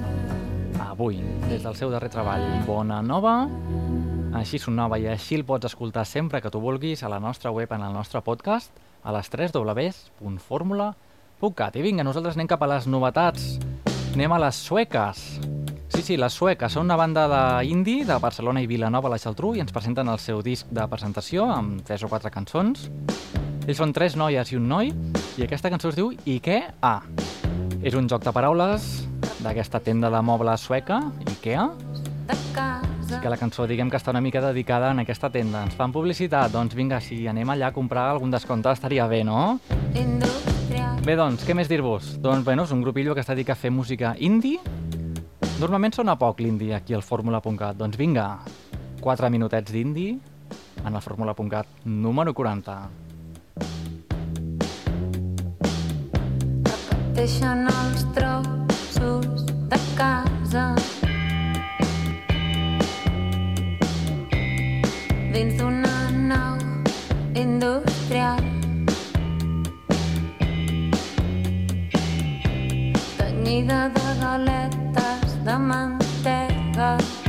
avui, 0.85 1.19
des 1.49 1.65
del 1.65 1.75
seu 1.75 1.91
darrer 1.91 2.11
treball, 2.13 2.45
Bona 2.69 3.01
Nova, 3.03 3.49
així 4.39 4.59
sonava 4.63 4.99
i 5.03 5.09
així 5.11 5.35
el 5.41 5.45
pots 5.49 5.67
escoltar 5.73 6.05
sempre 6.07 6.39
que 6.41 6.51
tu 6.55 6.61
vulguis 6.63 7.03
a 7.03 7.11
la 7.11 7.19
nostra 7.19 7.51
web, 7.51 7.73
en 7.75 7.83
el 7.83 7.93
nostre 7.93 8.23
podcast, 8.23 8.71
a 9.03 9.11
les 9.17 9.27
3 9.35 9.51
www.formula.cat. 9.59 11.77
I 11.77 11.83
vinga, 11.83 12.05
nosaltres 12.07 12.37
anem 12.39 12.47
cap 12.47 12.63
a 12.63 12.71
les 12.77 12.87
novetats. 12.87 13.59
Anem 14.15 14.33
a 14.39 14.41
les 14.47 14.55
sueques. 14.55 15.43
Sí, 16.03 16.17
sí, 16.17 16.19
les 16.19 16.35
sueques 16.35 16.73
són 16.75 16.89
una 16.89 16.97
banda 16.99 17.29
d'indie 17.31 18.03
de 18.03 18.17
Barcelona 18.19 18.59
i 18.59 18.67
Vilanova 18.67 19.07
a 19.07 19.13
la 19.13 19.19
Geltrú 19.23 19.53
i 19.55 19.61
ens 19.63 19.71
presenten 19.71 20.09
el 20.11 20.19
seu 20.19 20.41
disc 20.43 20.67
de 20.75 20.83
presentació 20.91 21.45
amb 21.47 21.85
tres 21.87 22.03
o 22.03 22.09
quatre 22.11 22.33
cançons. 22.35 22.89
Ells 23.69 23.79
són 23.79 23.93
tres 23.95 24.17
noies 24.19 24.51
i 24.51 24.59
un 24.59 24.67
noi 24.67 24.91
i 24.91 25.45
aquesta 25.47 25.71
cançó 25.71 25.93
es 25.93 26.01
diu 26.01 26.11
Ikea. 26.11 26.91
És 27.87 27.95
un 27.95 28.11
joc 28.11 28.27
de 28.27 28.35
paraules 28.35 28.89
d'aquesta 29.47 29.79
tenda 29.79 30.11
de 30.11 30.25
mobles 30.27 30.67
sueca, 30.67 30.99
Ikea, 31.37 31.69
de 32.27 32.41
casa. 32.51 33.21
que 33.23 33.31
la 33.31 33.39
cançó 33.39 33.69
diguem 33.71 33.87
que 33.87 34.03
està 34.03 34.11
una 34.11 34.25
mica 34.27 34.43
dedicada 34.43 34.91
en 34.91 35.05
aquesta 35.07 35.31
tenda. 35.31 35.63
Ens 35.71 35.79
fan 35.79 35.95
publicitat, 35.95 36.51
doncs 36.51 36.75
vinga, 36.75 36.99
si 36.99 37.29
anem 37.31 37.55
allà 37.55 37.71
a 37.71 37.77
comprar 37.79 38.09
algun 38.11 38.35
descompte 38.35 38.75
estaria 38.75 39.07
bé, 39.07 39.23
no? 39.23 39.61
Industrial. 39.95 40.99
Bé, 41.07 41.15
doncs, 41.15 41.47
què 41.47 41.55
més 41.55 41.71
dir-vos? 41.71 42.17
Doncs, 42.19 42.43
bueno, 42.43 42.67
és 42.67 42.75
un 42.75 42.83
grupillo 42.83 43.15
que 43.15 43.23
es 43.23 43.31
dedica 43.31 43.55
a 43.55 43.63
fer 43.63 43.71
música 43.71 44.17
indie. 44.19 44.59
Normalment 45.63 45.93
sona 45.95 46.17
poc 46.19 46.41
l'indie 46.43 46.73
aquí 46.75 46.91
al 46.97 47.05
fórmula.cat. 47.07 47.77
Doncs 47.79 47.95
vinga, 47.95 48.25
4 48.99 49.29
minutets 49.31 49.71
d'indie 49.71 50.17
en 50.83 50.91
el 50.91 51.03
fórmula.cat 51.05 51.85
número 51.87 52.35
40. 52.35 52.75
Deixen 57.15 57.71
els 57.71 58.03
trossos 58.17 59.47
de 59.71 59.79
casa 59.95 60.65
dins 65.31 65.55
d'una 65.63 65.95
nau 66.27 66.59
industrial 67.39 68.43
infernal. 73.47 74.92
do 75.45 75.59
mantega. 75.59 77.22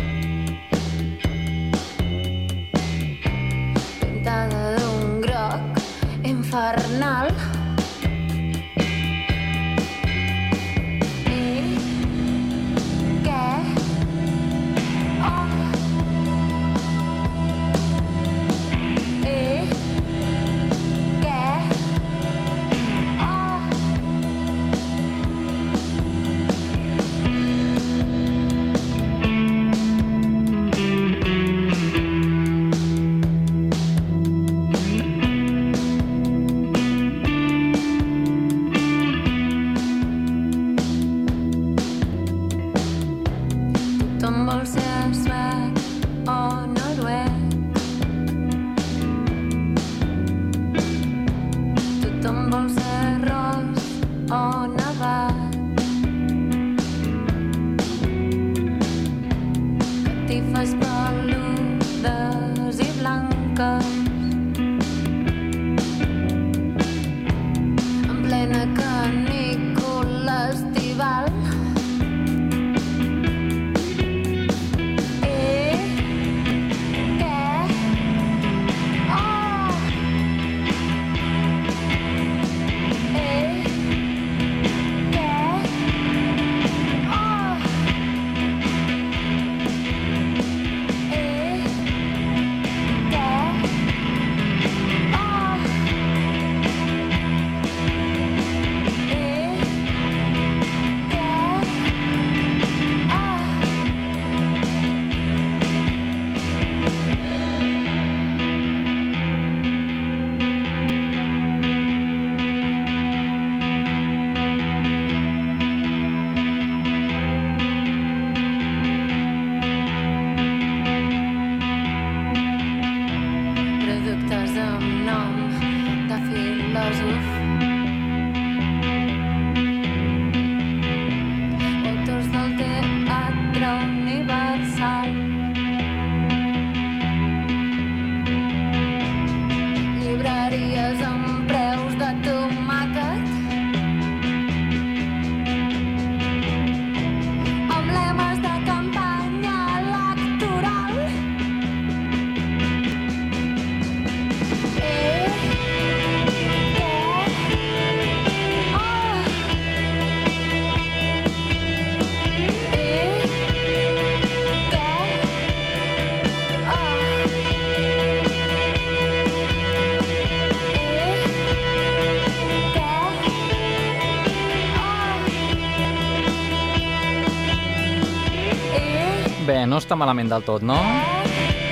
No 179.73 179.79
està 179.81 179.95
malament 179.97 180.29
del 180.29 180.43
tot, 180.45 180.62
no? 180.62 180.75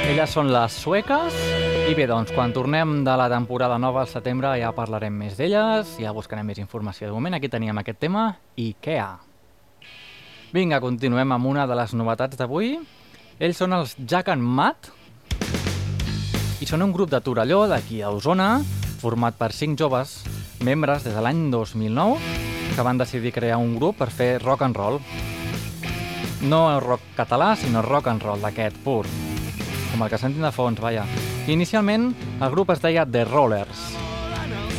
Elles 0.10 0.32
són 0.34 0.48
les 0.50 0.74
sueques 0.74 1.36
i 1.86 1.94
bé, 1.94 2.08
doncs, 2.10 2.32
quan 2.34 2.50
tornem 2.50 3.04
de 3.06 3.14
la 3.20 3.28
temporada 3.30 3.76
nova 3.78 4.02
al 4.02 4.10
setembre 4.10 4.56
ja 4.58 4.72
parlarem 4.74 5.14
més 5.14 5.36
d'elles, 5.38 5.92
ja 6.02 6.14
buscarem 6.16 6.48
més 6.50 6.58
informació. 6.58 7.06
De 7.06 7.14
moment 7.14 7.38
aquí 7.38 7.46
teníem 7.52 7.78
aquest 7.78 8.00
tema, 8.02 8.24
IKEA. 8.58 9.06
Vinga, 10.50 10.82
continuem 10.82 11.36
amb 11.36 11.52
una 11.52 11.68
de 11.70 11.78
les 11.78 11.94
novetats 11.94 12.42
d'avui. 12.42 12.74
Ells 13.38 13.62
són 13.62 13.78
els 13.78 13.94
Jack 14.02 14.34
and 14.34 14.42
Matt 14.42 14.90
i 16.58 16.66
són 16.66 16.82
un 16.82 16.96
grup 16.96 17.14
de 17.14 17.22
Torelló, 17.22 17.68
d'aquí 17.70 18.02
a 18.02 18.10
Osona, 18.10 18.56
format 19.04 19.38
per 19.38 19.52
cinc 19.54 19.78
joves 19.78 20.24
membres 20.66 21.06
des 21.06 21.14
de 21.14 21.22
l'any 21.22 21.52
2009 21.54 22.18
que 22.74 22.82
van 22.82 22.98
decidir 22.98 23.36
crear 23.38 23.62
un 23.62 23.76
grup 23.78 24.02
per 24.02 24.10
fer 24.10 24.40
rock 24.42 24.66
and 24.66 24.82
roll. 24.82 24.98
No 26.42 26.80
rock 26.82 27.02
català, 27.14 27.56
sinó 27.56 27.84
rock 27.86 28.08
and 28.10 28.24
roll 28.26 28.42
d'aquest 28.42 28.80
pur, 28.82 29.04
com 29.92 30.02
el 30.02 30.10
que 30.10 30.18
sentim 30.18 30.42
de 30.42 30.50
fons, 30.56 30.80
vaja. 30.82 31.04
Inicialment, 31.54 32.08
el 32.42 32.50
grup 32.50 32.72
es 32.74 32.82
deia 32.82 33.06
The 33.06 33.28
Rollers. 33.30 33.84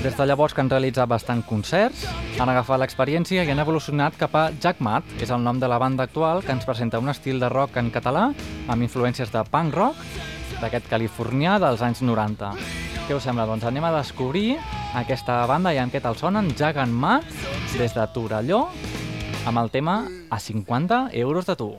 Des 0.03 0.17
de 0.19 0.27
llavors 0.27 0.57
que 0.57 0.59
han 0.65 0.71
realitzat 0.73 1.07
bastant 1.07 1.45
concerts, 1.47 2.03
han 2.43 2.51
agafat 2.51 2.81
l'experiència 2.83 3.45
i 3.47 3.53
han 3.53 3.63
evolucionat 3.63 4.17
cap 4.19 4.35
a 4.35 4.49
Jack 4.59 4.83
Matt, 4.83 5.07
que 5.15 5.23
és 5.23 5.31
el 5.31 5.45
nom 5.45 5.61
de 5.63 5.71
la 5.71 5.79
banda 5.79 6.03
actual 6.09 6.43
que 6.43 6.51
ens 6.51 6.67
presenta 6.67 6.99
un 6.99 7.13
estil 7.13 7.39
de 7.39 7.51
rock 7.53 7.79
en 7.79 7.93
català 7.95 8.33
amb 8.67 8.83
influències 8.83 9.31
de 9.31 9.45
punk 9.53 9.79
rock 9.79 10.03
d'aquest 10.59 10.91
californià 10.91 11.61
dels 11.63 11.85
anys 11.87 12.03
90. 12.03 12.51
Què 13.07 13.15
us 13.15 13.23
sembla? 13.23 13.47
Doncs 13.47 13.69
anem 13.71 13.87
a 13.87 13.95
descobrir 14.01 14.57
aquesta 14.99 15.45
banda 15.47 15.71
i 15.71 15.79
amb 15.79 15.95
què 15.95 16.03
tal 16.03 16.19
sonen 16.19 16.51
Jack 16.59 16.83
and 16.83 16.99
Matt 16.99 17.31
des 17.79 17.95
de 17.95 18.09
Torelló 18.15 18.65
amb 19.45 19.59
el 19.59 19.71
tema 19.71 20.09
A 20.31 20.39
50 20.39 21.11
euros 21.13 21.47
de 21.47 21.57
tu. 21.57 21.75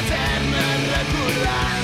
eterna 0.00 0.64
recordant 0.92 1.81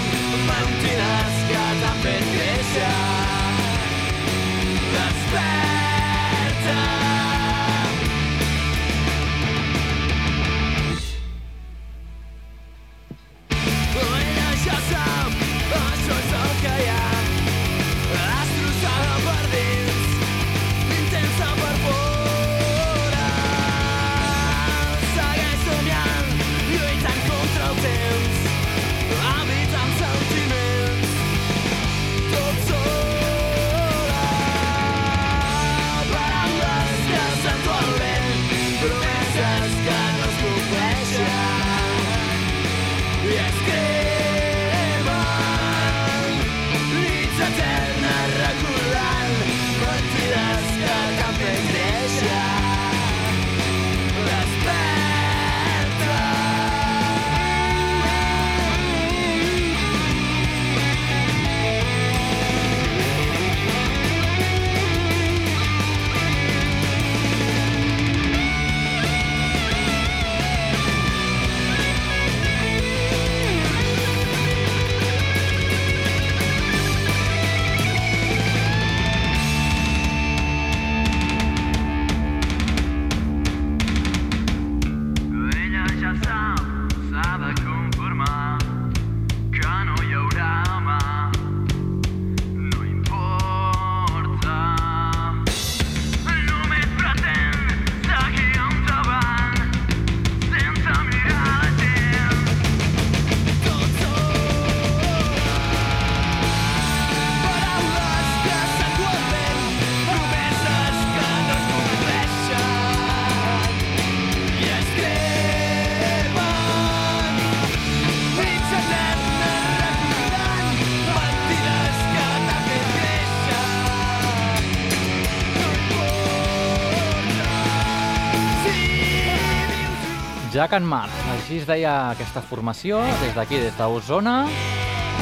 Jack 130.59 130.73
and 130.75 130.89
Matt. 130.91 131.13
Així 131.31 131.61
es 131.61 131.67
deia 131.69 132.09
aquesta 132.11 132.41
formació, 132.43 132.99
des 133.21 133.37
d'aquí, 133.37 133.61
des 133.63 133.77
d'Osona, 133.79 134.41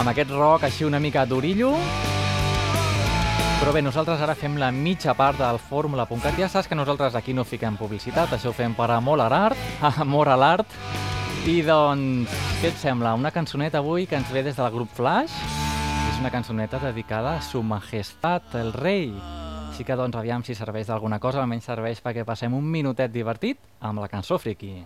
amb 0.00 0.08
aquest 0.08 0.32
rock 0.32 0.64
així 0.64 0.86
una 0.88 0.96
mica 0.96 1.26
d'orillo. 1.28 1.74
Però 3.60 3.74
bé, 3.76 3.82
nosaltres 3.84 4.24
ara 4.24 4.32
fem 4.32 4.56
la 4.56 4.70
mitja 4.72 5.12
part 5.12 5.36
del 5.36 5.60
fórmula.cat. 5.60 6.40
Ja 6.40 6.48
saps 6.48 6.70
que 6.72 6.78
nosaltres 6.80 7.20
aquí 7.20 7.36
no 7.36 7.44
fiquem 7.44 7.76
publicitat, 7.76 8.32
això 8.32 8.48
ho 8.48 8.56
fem 8.56 8.72
per 8.72 8.88
amor 8.96 9.20
a 9.20 9.28
l'art, 9.28 9.60
amor 10.06 10.32
a 10.32 10.40
l'art. 10.40 10.72
I 11.44 11.60
doncs, 11.68 12.32
què 12.62 12.72
et 12.72 12.80
sembla? 12.80 13.12
Una 13.12 13.28
cançoneta 13.28 13.84
avui 13.84 14.08
que 14.08 14.16
ens 14.16 14.32
ve 14.32 14.40
des 14.40 14.56
del 14.56 14.72
grup 14.72 14.88
Flash. 14.96 15.36
És 16.14 16.16
una 16.16 16.32
cançoneta 16.32 16.80
dedicada 16.80 17.36
a 17.36 17.44
su 17.44 17.60
majestat, 17.60 18.54
el 18.56 18.72
rei. 18.72 19.10
Així 19.68 19.84
que 19.84 20.00
doncs 20.00 20.16
aviam 20.16 20.48
si 20.48 20.56
serveix 20.56 20.88
d'alguna 20.88 21.20
cosa, 21.20 21.44
almenys 21.44 21.68
serveix 21.68 22.00
perquè 22.00 22.24
passem 22.24 22.56
un 22.56 22.64
minutet 22.64 23.12
divertit 23.12 23.60
amb 23.84 24.00
la 24.00 24.08
cançó 24.08 24.40
friki. 24.40 24.78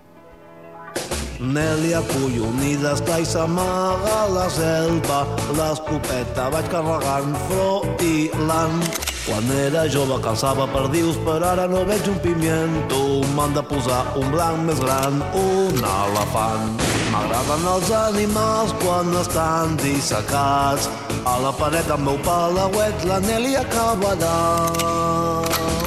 Nèlia 1.41 2.03
collonida 2.05 2.91
està 2.93 3.17
i 3.23 3.25
s'amaga 3.25 4.27
la 4.29 4.45
selva. 4.53 5.23
L'escopeta 5.57 6.51
vaig 6.53 6.69
carregant 6.69 7.33
froilant. 7.47 8.77
Quan 9.25 9.49
era 9.55 9.87
jove 9.89 10.19
cansava 10.21 10.67
perdius, 10.69 11.17
però 11.25 11.55
ara 11.55 11.65
no 11.71 11.87
veig 11.89 12.13
un 12.13 12.21
pimiento. 12.21 13.01
M'han 13.33 13.57
de 13.57 13.65
posar 13.73 14.03
un 14.21 14.29
blanc 14.37 14.69
més 14.69 14.85
gran, 14.85 15.25
un 15.41 15.81
elefant. 15.81 16.77
M'agraden 17.09 17.69
els 17.73 17.97
animals 18.03 18.77
quan 18.85 19.17
estan 19.25 19.81
dissecats. 19.81 20.93
A 21.25 21.41
la 21.41 21.57
paret 21.57 21.89
amb 21.89 22.11
meu 22.11 22.21
palauet 22.29 23.09
la 23.09 23.23
Nèlia 23.25 23.65
acabarà. 23.65 25.80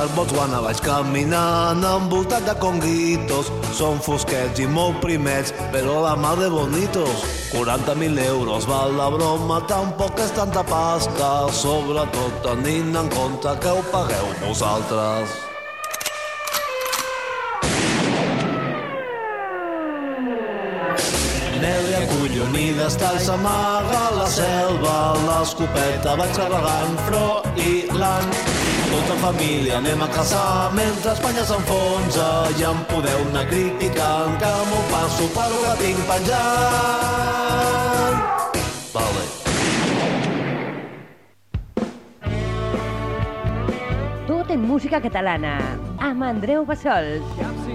Per 0.00 0.08
Botswana 0.16 0.62
vaig 0.64 0.78
caminant 0.80 1.82
envoltat 1.84 2.46
de 2.48 2.54
conguitos. 2.62 3.50
Són 3.76 4.00
fosquets 4.00 4.62
i 4.64 4.68
molt 4.76 4.96
primets, 5.02 5.52
però 5.74 5.98
la 6.06 6.14
mar 6.22 6.32
de 6.40 6.48
bonitos. 6.54 7.26
40.000 7.50 8.24
euros 8.30 8.64
val 8.70 8.96
la 8.96 9.10
broma, 9.12 9.60
tampoc 9.68 10.24
és 10.24 10.32
tanta 10.40 10.64
pasta. 10.72 11.30
Sobretot 11.60 12.40
tenint 12.48 12.96
en 12.96 13.12
compte 13.12 13.56
que 13.60 13.76
ho 13.76 13.84
pagueu 13.92 14.34
vosaltres. 14.40 15.49
Està 22.30 23.08
i 23.18 23.20
s'amaga 23.22 23.98
a 23.98 24.10
la 24.14 24.26
selva. 24.30 24.94
L'escopeta 25.26 26.12
vaig 26.18 26.30
carregant 26.36 26.96
froilant. 27.06 28.30
Tota 28.90 29.16
família 29.22 29.78
anem 29.78 30.02
a 30.02 30.08
caçar 30.14 30.70
mentre 30.74 31.12
Espanya 31.12 31.44
s'enfonsa 31.46 32.28
i 32.58 32.62
em 32.70 32.78
podeu 32.90 33.20
anar 33.28 33.46
criticant 33.50 34.34
que 34.42 34.52
m'ho 34.70 34.80
passo 34.90 35.26
per 35.36 35.50
que 35.54 35.74
tinc 35.82 36.00
penjant. 36.10 36.38
Vale. 38.94 39.24
Tot 44.26 44.46
en 44.50 44.60
música 44.66 44.98
catalana, 45.02 45.54
amb 45.98 46.26
Andreu 46.32 46.66
Bassols. 46.66 47.22
Cap 47.38 47.54
cim 47.66 47.69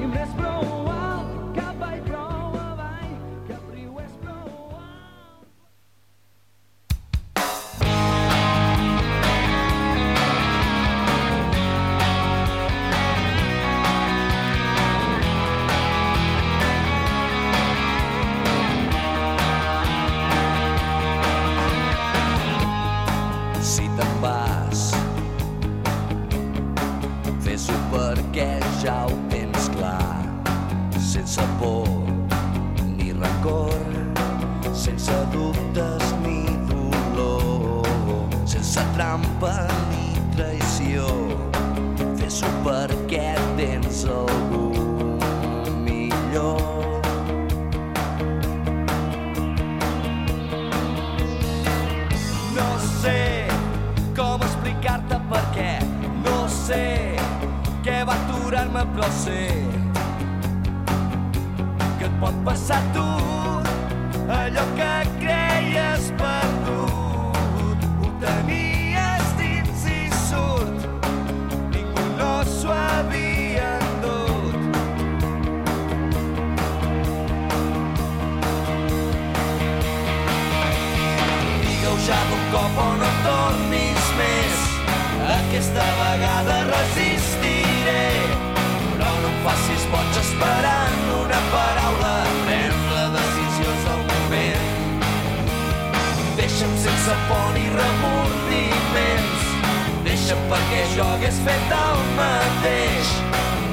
jo 100.96 101.04
hagués 101.04 101.38
fet 101.46 101.74
el 101.78 102.04
mateix. 102.20 103.12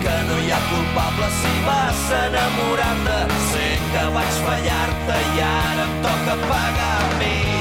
Que 0.03 0.15
no 0.29 0.39
hi 0.43 0.51
ha 0.51 0.61
culpable 0.71 1.31
si 1.39 1.55
vas 1.69 2.03
enamorar-te. 2.19 3.19
Sé 3.53 3.71
que 3.95 4.05
vaig 4.19 4.43
fallar-te 4.49 5.23
i 5.37 5.49
ara 5.53 5.89
em 5.89 5.97
toca 6.09 6.39
pagar 6.51 6.93
a 6.99 7.17
mi. 7.23 7.52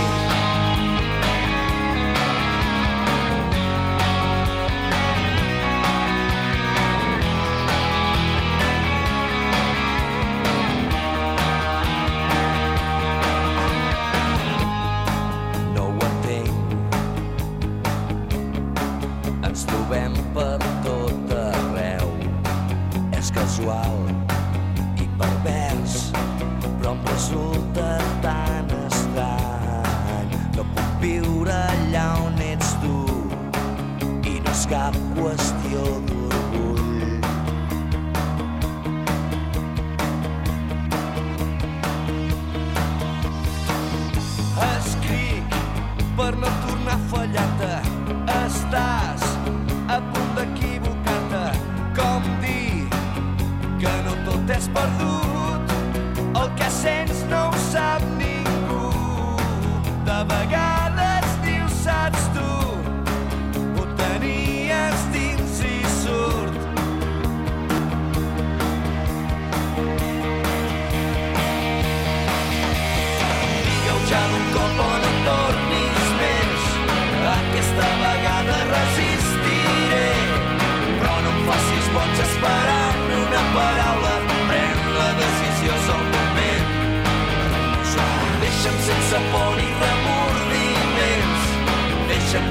I 34.73 36.10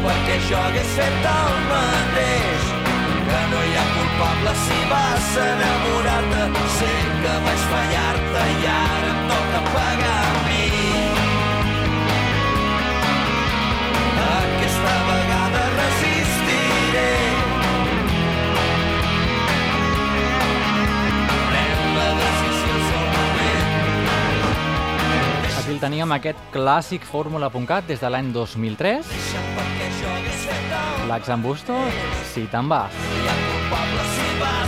perquè 0.04 0.38
jo 0.48 0.60
hagués 0.60 0.94
fet 0.98 1.28
el 1.32 1.58
mateix. 1.72 2.70
Que 3.30 3.42
no 3.52 3.66
hi 3.66 3.76
ha 3.80 3.84
culpable 3.96 4.56
si 4.64 4.80
vas 4.94 5.28
enamorar-te. 5.48 6.48
Sé 6.78 6.94
que 7.20 7.36
vaig 7.46 7.68
fallar-te 7.74 8.48
i 8.56 8.74
ara 8.78 8.99
teníem, 25.80 26.12
aquest 26.12 26.38
clàssic 26.54 27.04
fórmula.cat 27.08 27.88
des 27.88 28.00
de 28.00 28.10
l'any 28.12 28.30
2003. 28.34 29.08
Perquè 29.56 29.88
jo 29.98 30.12
hagués 30.14 30.44
fet 30.46 30.74
el 30.78 31.08
L'Ax 31.08 31.32
en 31.32 31.42
Busto, 31.42 31.76
si 32.34 32.46
te'n 32.52 32.68
vas. 32.68 32.92
si 32.92 34.28
vas. 34.40 34.60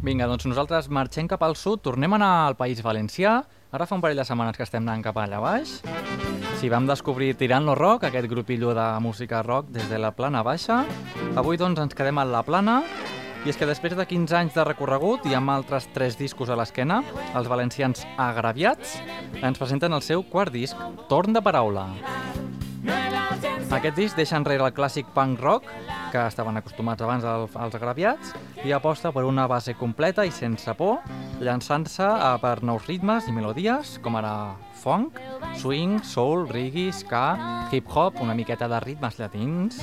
Vinga, 0.00 0.26
doncs 0.26 0.46
nosaltres 0.48 0.88
marxem 0.88 1.28
cap 1.28 1.42
al 1.44 1.54
sud, 1.54 1.82
tornem 1.84 2.10
a 2.14 2.16
anar 2.18 2.30
al 2.48 2.56
País 2.58 2.80
Valencià. 2.82 3.44
Ara 3.70 3.86
fa 3.86 3.94
un 3.94 4.00
parell 4.02 4.18
de 4.18 4.24
setmanes 4.26 4.56
que 4.56 4.64
estem 4.64 4.82
anant 4.82 5.04
cap 5.04 5.20
allà 5.22 5.38
baix. 5.38 5.76
Si 6.58 6.68
vam 6.72 6.88
descobrir 6.88 7.36
Tirant-lo 7.38 7.76
Rock, 7.78 8.08
aquest 8.08 8.26
grupillo 8.26 8.74
de 8.74 8.88
música 9.04 9.44
rock 9.46 9.68
des 9.70 9.86
de 9.88 10.00
la 10.02 10.10
plana 10.16 10.42
baixa. 10.42 10.82
Avui 11.36 11.60
doncs 11.60 11.78
ens 11.84 11.94
quedem 11.94 12.18
a 12.18 12.26
la 12.26 12.42
plana 12.42 12.80
i 13.44 13.48
és 13.48 13.56
que 13.56 13.66
després 13.68 13.94
de 13.96 14.04
15 14.04 14.36
anys 14.36 14.56
de 14.56 14.64
recorregut 14.68 15.24
i 15.30 15.34
amb 15.36 15.50
altres 15.52 15.86
3 15.94 16.18
discos 16.20 16.50
a 16.52 16.56
l'esquena, 16.60 17.00
els 17.34 17.48
valencians 17.48 18.04
agraviats 18.20 18.98
ens 19.40 19.58
presenten 19.58 19.96
el 19.96 20.02
seu 20.04 20.22
quart 20.28 20.52
disc, 20.52 20.76
Torn 21.08 21.32
de 21.32 21.40
Paraula. 21.42 21.88
Aquest 23.70 23.94
disc 23.96 24.16
deixa 24.18 24.36
enrere 24.36 24.64
el 24.66 24.74
clàssic 24.74 25.06
punk 25.14 25.38
rock, 25.40 25.68
que 26.10 26.24
estaven 26.26 26.56
acostumats 26.58 27.02
abans 27.06 27.24
al- 27.24 27.46
als 27.54 27.74
agraviats, 27.78 28.32
i 28.66 28.72
aposta 28.74 29.12
per 29.14 29.22
una 29.24 29.46
base 29.46 29.76
completa 29.78 30.24
i 30.26 30.32
sense 30.34 30.74
por, 30.74 30.98
llançant-se 31.40 32.08
per 32.42 32.56
nous 32.66 32.84
ritmes 32.90 33.28
i 33.30 33.32
melodies, 33.32 34.00
com 34.02 34.18
ara 34.18 34.56
funk, 34.82 35.20
swing, 35.54 36.00
soul, 36.02 36.48
reggae, 36.50 36.90
ska, 36.92 37.68
hip-hop, 37.70 38.20
una 38.20 38.34
miqueta 38.34 38.68
de 38.68 38.80
ritmes 38.80 39.18
llatins... 39.22 39.80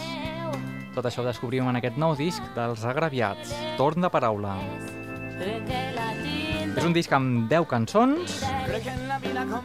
Tot 0.97 1.05
això 1.05 1.21
ho 1.21 1.27
descobrim 1.27 1.67
en 1.69 1.77
aquest 1.77 1.99
nou 2.01 2.15
disc 2.17 2.41
dels 2.55 2.81
agraviats, 2.89 3.51
Torn 3.77 4.01
de 4.01 4.09
Paraula. 4.09 4.55
És 6.77 6.85
un 6.85 6.93
disc 6.93 7.13
amb 7.15 7.47
10 7.49 7.65
cançons 7.65 8.35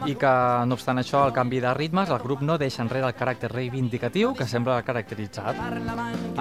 i 0.09 0.15
que, 0.17 0.31
no 0.65 0.73
obstant 0.73 0.97
això, 0.97 1.21
al 1.21 1.33
canvi 1.35 1.59
de 1.61 1.73
ritmes, 1.77 2.09
el 2.09 2.21
grup 2.23 2.41
no 2.41 2.57
deixa 2.57 2.81
enrere 2.81 3.05
el 3.05 3.13
caràcter 3.13 3.51
reivindicatiu 3.51 4.33
que 4.37 4.47
sembla 4.49 4.79
caracteritzat. 4.87 5.59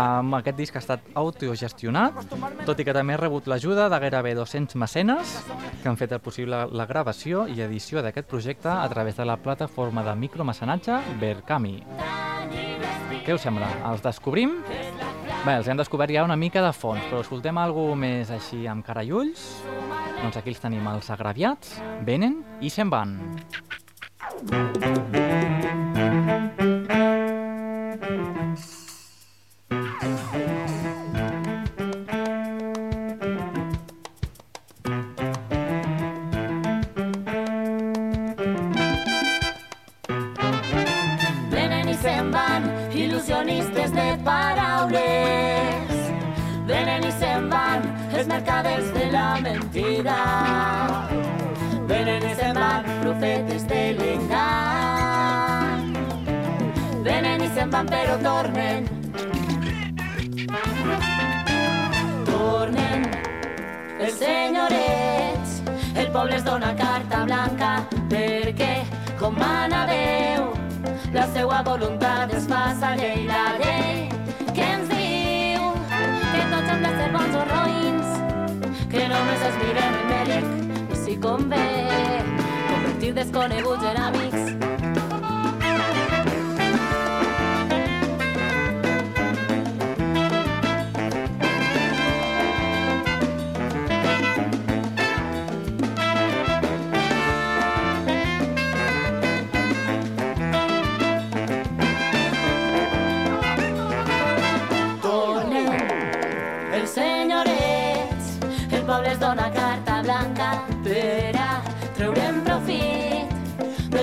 Amb 0.01 0.39
aquest 0.39 0.57
disc 0.57 0.79
ha 0.79 0.81
estat 0.81 1.13
autogestionat, 1.21 2.23
tot 2.65 2.81
i 2.81 2.87
que 2.89 2.97
també 2.97 3.19
ha 3.19 3.21
rebut 3.21 3.51
l'ajuda 3.53 3.91
de 3.93 4.01
gairebé 4.07 4.33
200 4.39 4.81
mecenes 4.81 5.37
que 5.83 5.91
han 5.91 6.01
fet 6.01 6.17
el 6.17 6.25
possible 6.25 6.65
la 6.73 6.89
gravació 6.89 7.45
i 7.53 7.61
edició 7.61 8.01
d'aquest 8.01 8.31
projecte 8.31 8.73
a 8.73 8.89
través 8.89 9.21
de 9.21 9.29
la 9.29 9.37
plataforma 9.37 10.07
de 10.09 10.17
micromecenatge 10.25 11.03
Verkami. 11.21 11.83
Què 13.27 13.37
us 13.37 13.45
sembla? 13.45 13.69
Els 13.93 14.03
descobrim? 14.03 14.63
Bé, 15.43 15.57
els 15.59 15.67
hem 15.67 15.75
descobert 15.75 16.13
ja 16.15 16.23
una 16.23 16.37
mica 16.39 16.61
de 16.63 16.71
fons, 16.71 17.03
però 17.11 17.19
escoltem 17.25 17.57
alguna 17.59 17.97
més 18.05 18.31
així 18.31 18.61
amb 18.71 18.87
cara 18.87 19.03
i 19.03 19.11
ulls? 19.11 19.43
Doncs 20.21 20.39
aquí 20.39 20.55
els 20.55 20.63
tenim, 20.63 20.87
els 20.87 21.11
agraviats, 21.11 21.81
venen 22.07 22.39
i 22.63 22.71
se'n 22.71 22.93
van. 22.93 23.17
Venen 24.47 25.62
la 71.63 71.71
voluntat 71.71 72.33
es 72.35 72.47
fa 72.47 72.75
sa 72.81 72.95
llei, 72.97 73.27
la 73.27 73.57
llei. 73.61 74.09
Que 74.55 74.65
ens 74.75 74.89
diu? 74.91 75.69
Que 76.33 76.43
tots 76.51 76.73
hem 76.73 76.83
de 76.87 76.93
ser 76.99 77.11
bons 77.15 77.37
o 77.39 77.45
roïns, 77.51 78.17
que 78.95 79.05
només 79.13 79.45
es 79.51 79.61
mirem 79.63 80.01
el 80.01 80.09
mèric 80.15 80.97
i 80.97 81.03
si 81.05 81.19
convé 81.29 81.67
convertir 82.71 83.15
desconeguts 83.21 83.93
en 83.93 84.03
amics. 84.09 84.52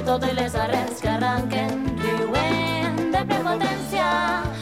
De 0.09 0.15
totes 0.17 0.33
les 0.33 0.55
arrels 0.55 1.01
que 1.01 1.07
arranquen, 1.07 1.83
riuen 2.01 2.95
de 3.13 3.19
prepotència, 3.29 4.05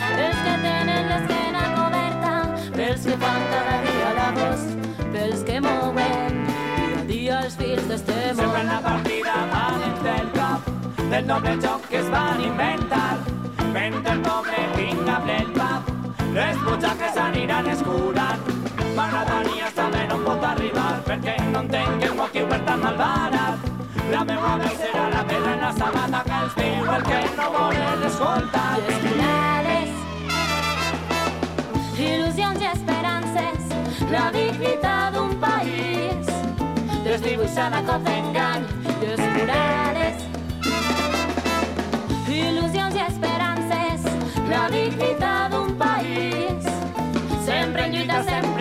els 0.09 0.39
que 0.43 0.55
tenen 0.63 1.07
l'esquena 1.07 1.61
coberta, 1.75 2.31
pels 2.73 3.05
que 3.07 3.15
fan 3.21 3.45
cada 3.53 3.77
dia 3.85 4.09
l'agost, 4.17 4.89
pels 5.13 5.45
que 5.47 5.61
mouen 5.63 6.41
dia 6.49 6.97
a 6.97 7.05
dia 7.11 7.37
els 7.45 7.55
fils 7.55 7.87
d'este 7.87 8.17
Sempre 8.41 8.65
la 8.67 8.81
partida 8.89 9.37
van 9.53 9.87
del 10.03 10.27
cap 10.35 10.67
del 11.13 11.31
doble 11.31 11.55
joc 11.63 11.87
que 11.93 12.01
es 12.01 12.11
van 12.11 12.43
inventar. 12.43 13.15
Mentre 13.71 14.17
el 14.17 14.21
poble 14.27 14.67
tinga 14.75 15.21
ple 15.23 15.39
el 15.45 15.55
pap, 15.55 15.95
les 16.35 16.59
butxaques 16.65 17.23
aniran 17.23 17.71
escurant. 17.77 18.51
M'agradaria 18.99 19.71
saber 19.79 20.05
on 20.11 20.27
pot 20.27 20.45
arribar, 20.51 20.91
perquè 21.07 21.39
no 21.53 21.63
entenc 21.63 22.07
el 22.11 22.15
motiu 22.19 22.51
per 22.51 22.63
tan 22.67 22.83
malbarat. 22.83 23.76
La 24.11 24.23
meva 24.23 24.53
veu 24.59 24.75
serà 24.79 25.05
la 25.11 25.21
pedra 25.27 25.53
en 25.53 25.61
la 25.65 25.71
sabata 25.75 26.19
que 26.27 26.35
els 26.43 26.53
diu 26.55 26.91
el 26.95 27.01
que 27.07 27.17
no 27.35 27.47
volen 27.55 28.03
escoltar. 28.07 28.69
Escolades, 28.93 29.91
il·lusions 32.05 32.63
i 32.63 32.69
esperances, 32.69 33.73
la 34.13 34.23
dignitat 34.37 35.17
d'un 35.17 35.35
país, 35.43 36.31
desdibuixant 37.03 37.75
a 37.75 37.83
cop 37.89 38.07
d'engany 38.07 38.63
i 38.95 39.11
escurades. 39.17 40.17
Il·lusions 42.37 42.95
i 42.95 43.03
esperances, 43.09 44.07
la 44.53 44.63
dignitat 44.71 45.51
d'un 45.51 45.75
país, 45.83 46.71
sempre 47.43 47.89
en 47.89 47.99
lluita, 47.99 48.23
sempre 48.31 48.56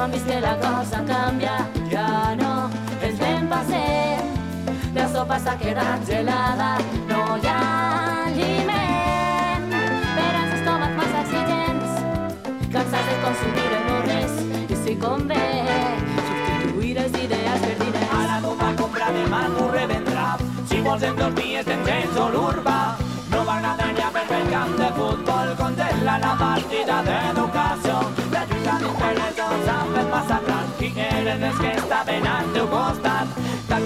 no 0.00 0.10
que 0.10 0.40
la 0.40 0.56
cosa 0.56 1.04
canvia 1.04 1.68
ja 1.90 2.34
no 2.34 2.70
ens 3.02 3.18
ben 3.18 3.48
passem 3.48 4.22
la 4.94 5.06
sopa 5.12 5.36
s'ha 5.44 5.54
quedat 5.62 6.06
gelada 6.10 6.70
no 7.10 7.18
hi 7.42 7.50
ha 7.50 7.56
aliment 8.28 9.66
per 10.14 10.30
als 10.40 10.54
estómacs 10.58 10.96
massa 11.00 11.20
exigents 11.24 11.92
de 12.72 13.16
consumir 13.24 13.68
el 13.78 13.84
no 13.88 13.98
res 14.06 14.40
i 14.72 14.78
si 14.84 14.96
convé 15.04 15.44
substituir 16.28 16.96
els 17.04 17.20
ideals 17.26 17.68
per 17.68 18.08
Ara 18.20 18.40
tu 18.46 18.54
va 18.62 18.70
comprar 18.80 19.10
demà 19.18 19.42
tu 19.58 19.68
revendrà. 19.76 20.26
Si 20.70 20.80
vols 20.86 21.02
en 21.10 21.14
dos 21.20 21.34
dies 21.42 21.64
tens 21.68 21.86
gens 21.90 22.16
o 22.24 22.30
l'urba. 22.36 22.78
No 23.34 23.44
m'agradaria 23.44 24.08
per 24.16 24.26
el 24.38 24.48
camp 24.54 24.74
de 24.80 24.90
futbol, 24.98 25.54
congela 25.60 26.18
la 26.24 26.34
partida 26.44 27.02
d'educació. 27.10 27.39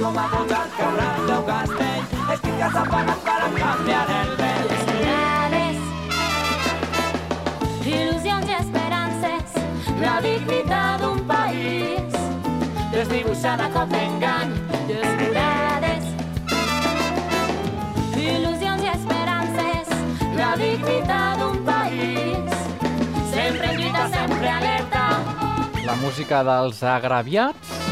Tal 0.05 0.13
com 0.13 0.19
ha 0.21 0.25
posat 0.29 0.73
caure 0.77 1.05
el 1.11 1.29
teu 1.29 1.43
castell, 1.49 2.03
és 2.33 2.41
qui 2.43 2.51
que 2.59 2.67
s'ha 2.73 2.81
pagat 2.91 3.21
per 3.25 3.37
a 3.41 3.47
canviar 3.55 4.01
el 4.15 4.33
vell. 4.41 4.73
Esperades, 4.77 5.79
il·lusions 7.89 8.51
i 8.53 8.57
esperances, 8.59 9.55
la 10.03 10.17
dignitat 10.27 11.01
d'un 11.01 11.23
país, 11.31 12.19
desdibuixada 12.93 13.71
com 13.77 13.95
d'engany 13.95 14.53
i 14.93 14.99
escurades. 14.99 16.11
Il·lusions 18.27 18.85
i 18.85 18.91
esperances, 18.93 19.95
la 20.37 20.51
dignitat 20.61 21.41
d'un 21.41 21.65
país, 21.71 22.61
sempre 23.33 23.73
en 23.73 23.81
lluita, 23.81 24.05
sempre 24.19 24.53
alerta. 24.59 25.09
La 25.89 25.97
música 26.05 26.45
dels 26.51 26.85
agraviats 26.93 27.84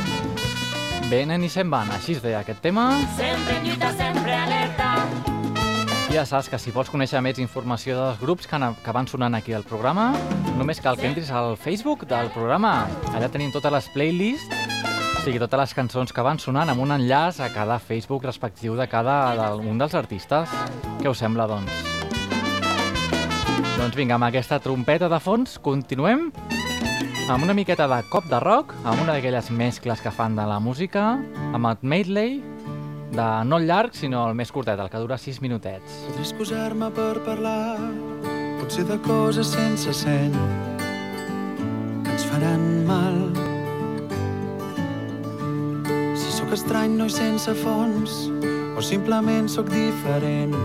venen 1.12 1.44
i 1.44 1.50
se'n 1.52 1.68
van. 1.68 1.90
Així 1.92 2.16
es 2.16 2.22
deia 2.24 2.40
aquest 2.40 2.62
tema. 2.64 2.88
Sempre 3.18 3.58
en 3.58 3.66
lluita, 3.66 3.90
sempre 3.98 4.32
alerta. 4.36 4.88
I 6.12 6.16
ja 6.16 6.24
saps 6.28 6.48
que 6.52 6.58
si 6.60 6.72
vols 6.72 6.90
conèixer 6.92 7.20
més 7.24 7.38
informació 7.40 7.96
dels 7.96 8.20
grups 8.20 8.48
que, 8.48 8.58
que 8.84 8.94
van 8.96 9.08
sonant 9.08 9.36
aquí 9.36 9.54
al 9.56 9.64
programa, 9.68 10.10
només 10.58 10.80
cal 10.84 10.98
que 11.00 11.08
entris 11.08 11.30
al 11.32 11.56
Facebook 11.60 12.06
del 12.08 12.28
programa. 12.34 12.86
Allà 13.12 13.28
tenim 13.32 13.52
totes 13.52 13.72
les 13.72 13.88
playlists, 13.94 14.60
o 15.16 15.24
sigui, 15.24 15.40
totes 15.40 15.60
les 15.60 15.76
cançons 15.76 16.12
que 16.12 16.24
van 16.24 16.40
sonant 16.40 16.72
amb 16.72 16.84
un 16.84 16.92
enllaç 16.96 17.40
a 17.44 17.48
cada 17.52 17.78
Facebook 17.80 18.24
respectiu 18.28 18.76
de 18.76 18.88
cada 18.88 19.18
del, 19.38 19.64
un 19.68 19.80
dels 19.80 19.96
artistes. 19.96 20.52
Què 21.00 21.08
us 21.12 21.20
sembla, 21.24 21.48
doncs? 21.48 21.72
Doncs 23.76 23.96
vinga, 23.98 24.16
amb 24.16 24.28
aquesta 24.28 24.60
trompeta 24.62 25.08
de 25.12 25.20
fons, 25.20 25.56
continuem 25.60 26.30
amb 27.28 27.44
una 27.44 27.54
miqueta 27.54 27.86
de 27.88 27.98
cop 28.10 28.26
de 28.30 28.38
rock, 28.42 28.72
amb 28.84 29.02
una 29.02 29.14
d'aquelles 29.14 29.50
mescles 29.54 30.00
que 30.02 30.10
fan 30.10 30.34
de 30.36 30.44
la 30.48 30.58
música, 30.60 31.18
amb 31.54 31.68
el 31.70 31.78
medley, 31.82 32.40
de 33.12 33.26
no 33.46 33.58
el 33.60 33.66
llarg, 33.68 33.94
sinó 33.94 34.24
el 34.28 34.34
més 34.34 34.50
curtet, 34.52 34.80
el 34.80 34.90
que 34.90 35.00
dura 35.00 35.18
6 35.20 35.40
minutets. 35.44 36.02
Podré 36.08 36.24
excusar-me 36.24 36.90
per 36.96 37.22
parlar, 37.26 37.78
potser 38.60 38.86
de 38.88 38.98
coses 39.06 39.52
sense 39.54 39.94
seny, 40.02 40.34
que 42.02 42.16
ens 42.16 42.26
faran 42.30 42.64
mal. 42.88 43.20
Si 46.18 46.32
sóc 46.38 46.54
estrany, 46.56 46.96
no 46.98 47.06
i 47.06 47.14
sense 47.14 47.54
fons, 47.62 48.24
o 48.76 48.82
simplement 48.82 49.50
sóc 49.52 49.70
diferent, 49.70 50.56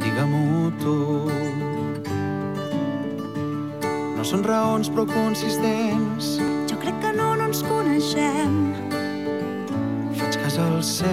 digue-m'ho 0.00 0.72
tu. 0.80 1.45
Són 4.26 4.42
raons 4.42 4.88
prou 4.90 5.06
consistents, 5.06 6.32
Jo 6.66 6.74
crec 6.82 6.96
que 6.98 7.12
no, 7.14 7.28
no 7.38 7.44
ens 7.46 7.60
coneixem. 7.62 8.74
faig 10.18 10.38
cas 10.42 10.56
al 10.64 10.82
cel 10.82 11.06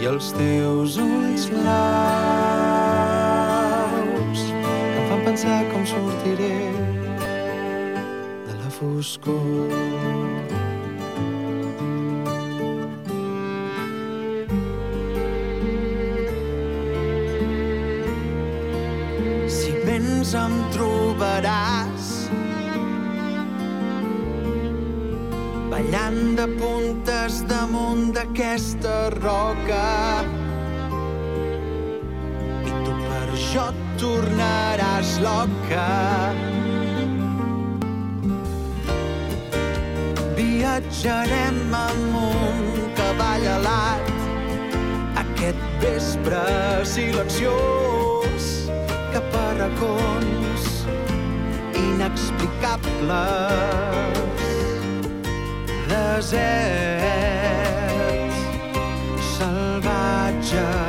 i 0.00 0.02
els 0.08 0.32
teus 0.38 0.96
ulls 1.02 1.44
blaus 1.52 1.66
que 4.48 4.96
em 4.96 5.04
fan 5.10 5.20
pensar 5.28 5.60
com 5.74 5.82
sortiré 5.92 6.56
de 8.48 8.54
la 8.62 8.70
foscor. 8.78 9.68
Vens 20.26 20.34
em 20.34 20.54
trobaràs 20.74 22.06
ballant 25.70 26.36
de 26.38 26.46
puntes 26.58 27.42
damunt 27.46 28.12
d'aquesta 28.14 29.10
roca. 29.22 30.24
I 32.66 32.72
tu 32.84 32.92
per 33.06 33.28
jo 33.52 33.66
tornaràs 34.00 35.18
loca. 35.22 35.88
Viatjarem 40.36 41.60
amb 41.86 42.18
un 42.24 42.64
cavall 42.98 43.46
alat 43.58 44.14
aquest 45.22 45.62
vespre 45.84 46.46
silenciós 46.84 47.95
racons 49.58 50.64
inexplicables 51.74 53.06
deserts 55.88 56.86
salvatges. 59.36 60.85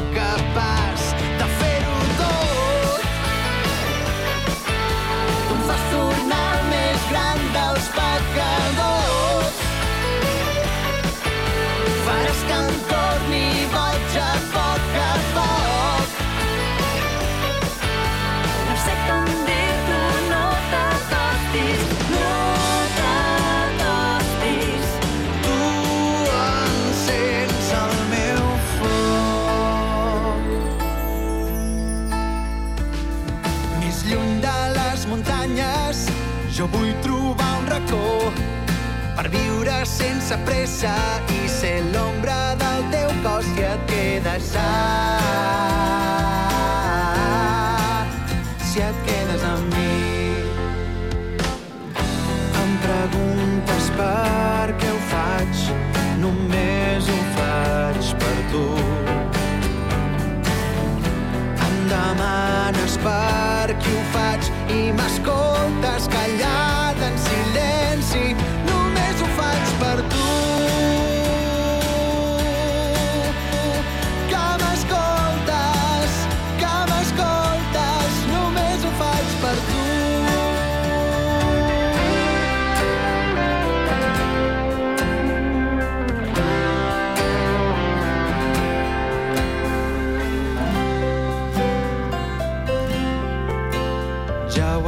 Jo 0.00 0.79
sense 40.00 40.36
pressa 40.44 40.94
i 41.28 41.48
ser 41.48 41.80
l'ombra 41.92 42.38
del 42.62 42.86
teu 42.94 43.12
cos 43.24 43.50
i 43.58 43.68
et 43.72 43.84
quedes 43.92 44.54
sa. 44.54 45.29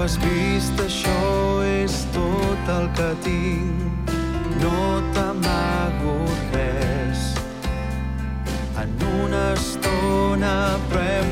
Has 0.02 0.16
vist, 0.18 0.80
això 0.82 1.62
és 1.62 1.94
tot 2.14 2.70
el 2.74 2.88
que 2.96 3.10
tinc. 3.22 4.10
No 4.58 4.98
t'amago 5.14 6.16
res. 6.50 7.22
En 8.82 8.96
una 9.22 9.44
estona 9.54 10.56
però 10.90 11.06
hem 11.06 11.30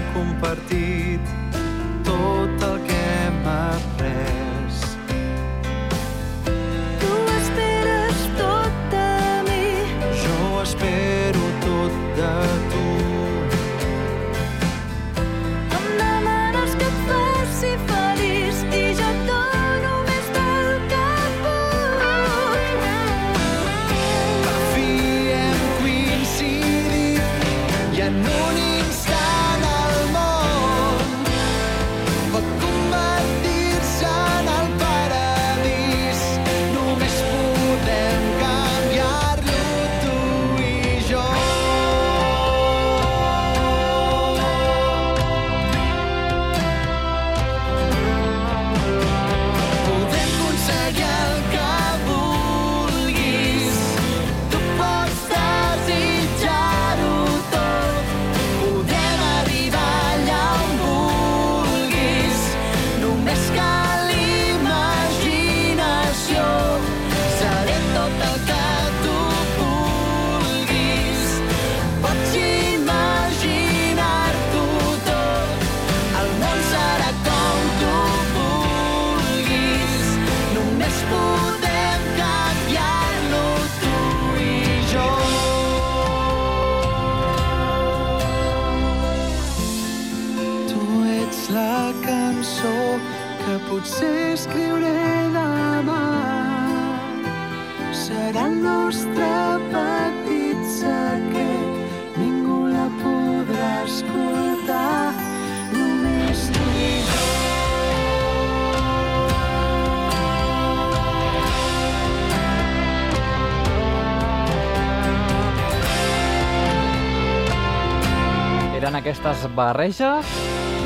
Eren 118.91 119.05
aquestes 119.05 119.45
barreges 119.55 120.31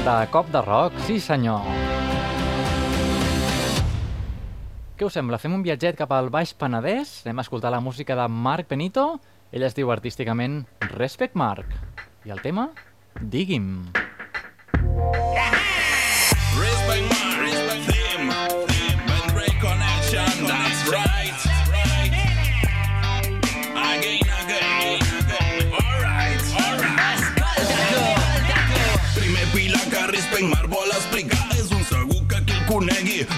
de 0.05 0.15
cop 0.29 0.51
de 0.53 0.61
rock, 0.61 0.99
sí 1.07 1.15
senyor. 1.25 1.65
Què 5.01 5.09
us 5.09 5.17
sembla? 5.17 5.41
Fem 5.41 5.57
un 5.57 5.65
viatget 5.65 5.97
cap 5.97 6.13
al 6.13 6.29
Baix 6.29 6.53
Penedès? 6.53 7.15
Anem 7.25 7.41
a 7.41 7.47
escoltar 7.49 7.73
la 7.73 7.81
música 7.81 8.13
de 8.21 8.29
Marc 8.29 8.69
Benito. 8.69 9.09
Ell 9.57 9.65
es 9.65 9.81
diu 9.81 9.89
artísticament 9.89 10.67
Respect 10.93 11.33
Marc. 11.33 11.73
I 12.29 12.37
el 12.37 12.45
tema? 12.45 12.75
Digui'm. 13.23 13.95
Respect 14.77 15.64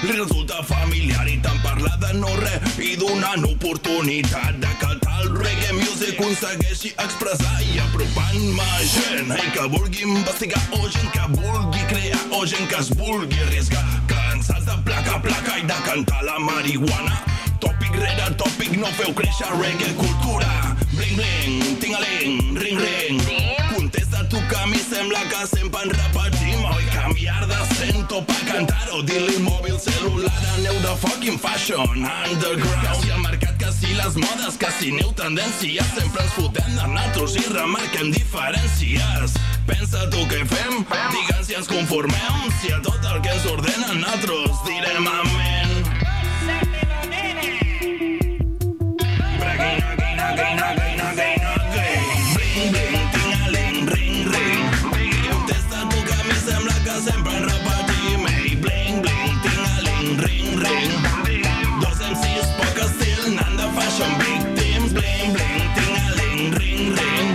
li 0.02 0.12
resulta 0.18 0.62
familiar 0.66 1.26
i 1.28 1.38
tant 1.42 1.58
parlar 1.64 1.96
de 2.02 2.12
no 2.20 2.32
res. 2.40 2.78
I 2.78 2.96
donant 3.00 3.44
oportunitat 3.48 4.60
de 4.62 4.72
que 4.80 4.92
el 4.92 5.30
reggae 5.36 5.72
music 5.78 6.16
aconsegueixi 6.16 6.92
expressar 7.04 7.56
i 7.64 7.78
apropant-me 7.84 8.62
a 8.62 8.84
gent. 8.92 9.32
Hey, 9.36 9.50
que 9.54 9.66
vulgui 9.72 10.04
investigar 10.06 10.62
o 10.76 10.88
gent 10.88 11.10
que 11.14 11.26
vulgui 11.34 11.84
crear 11.92 12.22
o 12.30 12.44
gent 12.46 12.68
que 12.70 12.80
es 12.80 12.92
vulgui 12.96 13.42
arriesgar 13.48 13.84
cansats 14.12 14.66
de 14.68 14.78
placa 14.84 15.18
a 15.18 15.22
placa 15.22 15.58
i 15.58 15.66
de 15.66 15.80
cantar 15.88 16.22
la 16.28 16.38
marihuana. 16.38 17.20
Tòpic 17.60 18.00
rere 18.00 18.32
tòpic 18.40 18.78
no 18.80 18.92
feu 19.00 19.14
créixer 19.20 19.52
reggae 19.60 19.92
cultura. 20.00 20.76
Bling 20.96 21.20
bling, 21.20 21.76
tingaling, 21.80 22.58
ring 22.60 22.82
ring. 22.86 23.26
contesta 23.26 23.55
tu 24.28 24.36
mi 24.66 24.78
sembla 24.78 25.20
que 25.28 25.46
sempre 25.46 25.80
en 25.82 25.90
repetim. 25.90 26.64
Oi 26.64 26.84
canviar 26.92 27.46
d'acento 27.46 28.22
pa 28.24 28.38
cantar-ho. 28.46 29.02
Dir-li 29.02 29.38
mòbil 29.38 29.78
celular 29.78 30.42
aneu 30.56 30.74
de 30.80 30.94
fucking 31.02 31.38
fashion. 31.38 32.06
Underground. 32.06 33.02
Si 33.02 33.10
el 33.10 33.20
mercat 33.20 33.56
que 33.58 33.72
si 33.72 33.94
les 33.94 34.16
modes 34.16 34.56
que 34.58 34.70
si 34.78 34.92
neu 34.92 35.12
tendències 35.12 35.86
sempre 35.94 36.22
ens 36.22 36.32
fotem 36.32 36.70
de 36.76 36.86
natros 36.94 37.36
i 37.36 37.44
remarquem 37.52 38.10
diferències. 38.12 39.36
Pensa 39.66 40.08
tu 40.10 40.26
què 40.30 40.42
fem? 40.46 40.84
digue'ns 41.12 41.46
si 41.46 41.54
ens 41.54 41.68
conformem 41.68 42.50
si 42.60 42.72
a 42.72 42.80
tot 42.82 43.02
el 43.12 43.20
que 43.22 43.30
ens 43.30 43.46
ordenen 43.46 44.00
natros 44.00 44.64
direm 44.66 45.06
amén. 45.06 45.70
Braguin, 49.38 49.82
again, 49.82 50.18
again, 50.20 50.58
again, 50.58 50.85
sempre 57.06 57.36
en 57.36 57.44
repetim. 57.44 58.26
Ei, 58.26 58.56
bling, 58.56 59.00
bling, 59.02 59.34
tingaling, 59.42 60.18
ring, 60.24 60.58
ring. 60.64 60.92
Dos 61.80 61.98
MCs, 62.12 62.48
poc 62.58 62.80
estil, 62.86 63.20
anant 63.30 63.54
de 63.60 63.68
fashion 63.76 64.12
victims. 64.22 64.96
Bling, 64.96 65.36
bling, 65.36 65.66
tingaling, 65.76 66.54
ring, 66.58 66.98
ring. 66.98 67.30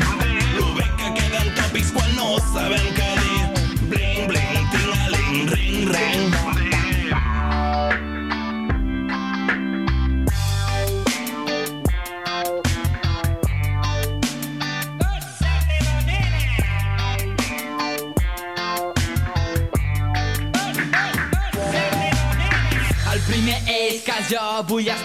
Lo 0.57 0.74
bé 0.76 0.88
que 0.97 1.13
queden 1.19 1.53
tòpics 1.59 1.93
quan 1.95 2.11
no 2.17 2.36
sabem 2.51 2.91
què 2.99 3.09
dir. 3.22 3.39
Bling, 3.93 4.28
bling, 4.34 4.67
tingaling, 4.76 5.47
ring, 5.55 5.89
ring. 5.95 6.70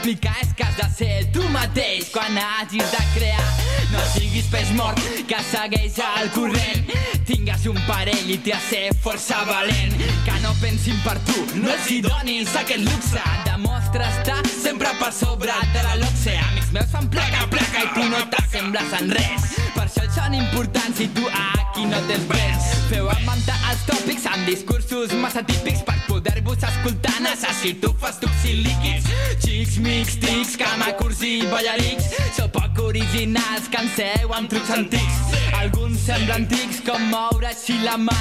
Explicar 0.06 0.36
és 0.40 0.52
que 0.54 0.62
has 0.62 0.76
de 0.76 0.86
ser 0.94 1.32
tu 1.34 1.42
mateix 1.50 2.10
quan 2.14 2.36
hagis 2.38 2.90
de 2.92 3.02
crear. 3.14 3.46
No 3.90 4.02
siguis 4.12 4.46
peix 4.52 4.70
mort 4.78 5.00
que 5.26 5.40
segueix 5.50 5.98
el 5.98 6.30
corrent. 6.30 6.92
Tingues 7.26 7.66
un 7.66 7.80
parell 7.88 8.30
i 8.30 8.38
t'hi 8.38 8.54
has 8.54 8.68
ser 8.70 8.84
força 9.02 9.42
valent. 9.50 9.98
Que 10.28 10.38
no 10.44 10.54
pensin 10.62 11.00
per 11.02 11.16
tu, 11.26 11.42
no 11.58 11.74
els 11.74 11.90
hi 11.90 12.00
donis 12.06 12.54
aquest 12.54 12.86
luxe. 12.86 13.26
Demostra 13.50 14.06
estar 14.20 14.40
sempre 14.54 14.94
per 15.02 15.12
sobre 15.12 15.58
de 15.74 15.86
la 15.88 15.98
luxe. 16.04 16.38
Amics 16.52 16.70
meus 16.76 16.92
fan 16.94 17.10
placa, 17.10 17.48
placa 17.50 17.82
i 17.82 17.94
tu 17.96 18.10
no 18.12 18.22
t'assembles 18.30 19.00
en 19.00 19.16
res. 19.18 19.65
Són 20.16 20.32
importants 20.32 21.00
i 21.04 21.06
tu 21.12 21.26
aquí 21.28 21.84
no 21.84 21.98
tens 22.08 22.24
res. 22.32 22.68
Feu 22.88 23.08
augmentar 23.12 23.56
els 23.68 23.82
tòpics 23.84 24.24
amb 24.30 24.48
discursos 24.48 25.12
massa 25.20 25.42
típics 25.44 25.82
per 25.84 25.96
poder-vos 26.06 26.62
escoltar. 26.64 27.12
Necessito 27.20 27.90
fas 28.00 28.16
tubs 28.22 28.46
i 28.48 28.54
líquids. 28.64 29.10
Xics, 29.44 29.76
mix, 29.84 30.16
tics, 30.22 30.54
camacurs 30.56 31.20
i 31.26 31.34
ballarics. 31.50 32.08
Sou 32.38 32.48
poc 32.54 32.80
originals, 32.86 33.68
canseu 33.72 34.32
amb 34.38 34.48
trucs 34.48 34.72
antics. 34.78 35.36
Alguns 35.60 36.06
semblen 36.08 36.48
tics 36.48 36.80
com 36.86 37.04
moure 37.12 37.50
així 37.52 37.76
la 37.84 37.98
mà. 38.00 38.16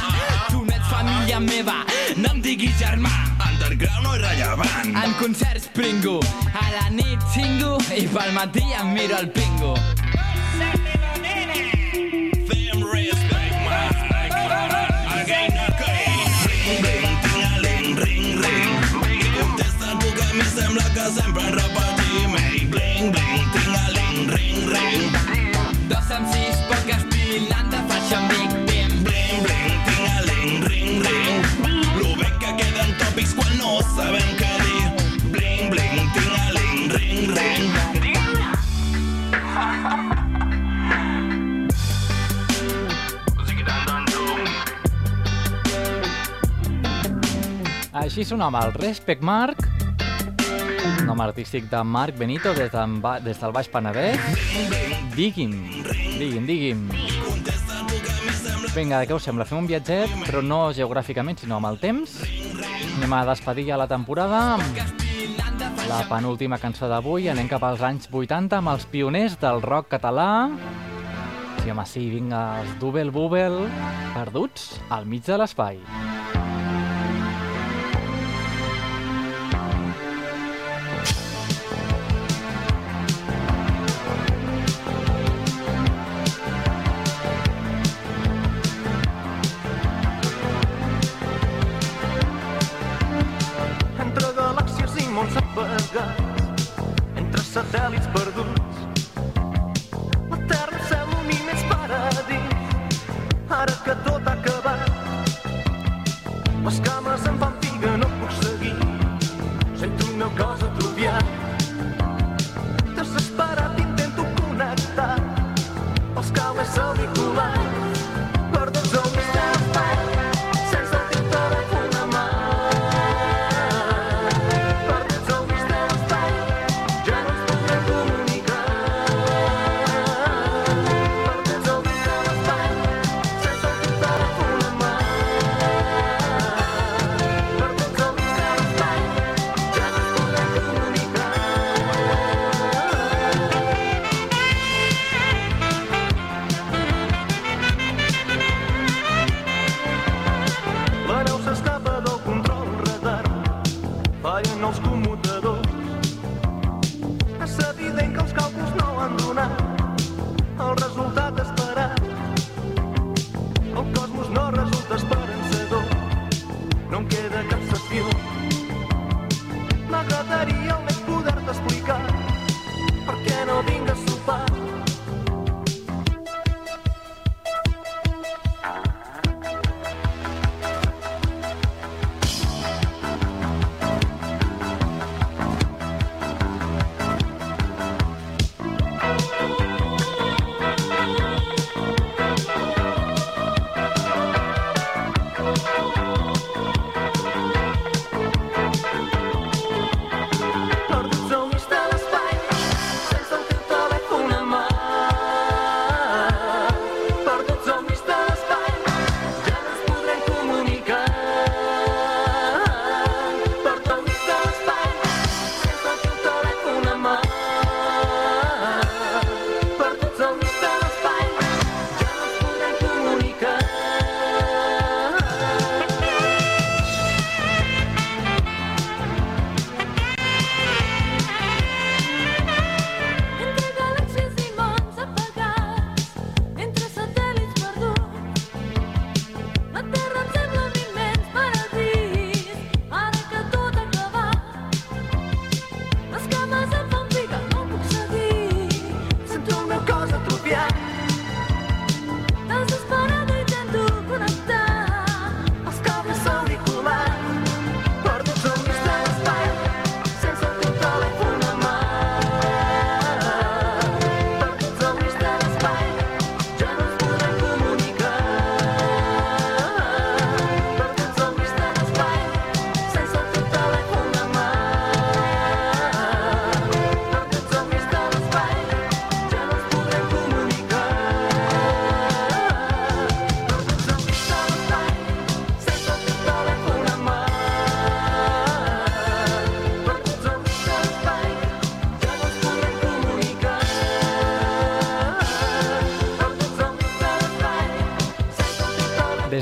Tu 0.50 0.66
no 0.66 0.76
ets 0.76 0.92
família 0.92 1.40
meva, 1.40 1.78
no 2.20 2.34
em 2.36 2.42
diguis 2.44 2.76
germà. 2.82 3.14
Underground 3.48 4.04
no 4.04 4.18
és 4.18 4.26
rellevant. 4.26 4.92
En 5.06 5.16
concerts 5.22 5.72
pringo, 5.78 6.20
a 6.52 6.68
la 6.76 6.90
nit 6.98 7.24
xingo 7.32 7.78
i 7.96 8.04
pel 8.12 8.36
matí 8.36 8.68
em 8.82 8.92
miro 8.98 9.24
el 9.24 9.32
pingo. 9.32 9.78
Fem 10.60 10.85
que 20.16 20.24
a 20.24 20.34
mi 20.34 20.44
sembla 20.44 20.84
que 20.94 21.06
sempre 21.12 21.44
repetim. 21.52 22.36
Ei, 22.36 22.66
bling, 22.66 23.12
bling, 23.12 23.52
ting-a-ling, 23.54 24.30
ring, 24.30 24.70
ring. 24.70 25.12
Dos 25.90 26.10
MCs, 26.10 26.34
poc 26.34 26.45
Així 47.96 48.26
sonava 48.28 48.60
el 48.68 48.74
Respect 48.76 49.24
Marc, 49.24 49.62
nom 51.08 51.22
artístic 51.24 51.70
de 51.72 51.80
Marc 51.88 52.18
Benito 52.20 52.52
des, 52.54 52.72
de, 52.74 53.14
des 53.24 53.40
del 53.40 53.54
Baix 53.56 53.70
Penedès. 53.72 54.20
Digui'm, 55.16 55.54
digui'm, 56.20 56.46
digui'm. 56.50 56.82
Vinga, 58.76 59.00
què 59.08 59.16
us 59.16 59.24
sembla? 59.24 59.48
Fem 59.48 59.62
un 59.62 59.70
viatget, 59.70 60.12
però 60.26 60.42
no 60.44 60.60
geogràficament, 60.76 61.40
sinó 61.40 61.62
amb 61.62 61.70
el 61.72 61.80
temps. 61.80 62.18
Anem 62.98 63.16
a 63.16 63.22
despedir 63.32 63.70
ja 63.70 63.80
la 63.80 63.88
temporada 63.88 64.42
amb 64.58 65.06
la 65.88 66.02
penúltima 66.10 66.60
cançó 66.60 66.90
d'avui. 66.92 67.30
Anem 67.32 67.48
cap 67.48 67.64
als 67.64 67.86
anys 67.86 68.10
80 68.12 68.60
amb 68.60 68.74
els 68.74 68.90
pioners 68.92 69.40
del 69.40 69.64
rock 69.64 69.94
català. 69.96 70.50
Sí, 71.64 71.72
home, 71.72 71.88
sí, 71.88 72.10
vinga, 72.12 72.44
els 72.60 72.76
Double 72.84 73.08
Bubble, 73.16 73.70
perduts 74.18 74.76
al 74.92 75.08
mig 75.08 75.24
de 75.26 75.40
l'espai. 75.40 75.80
entre 75.80 76.15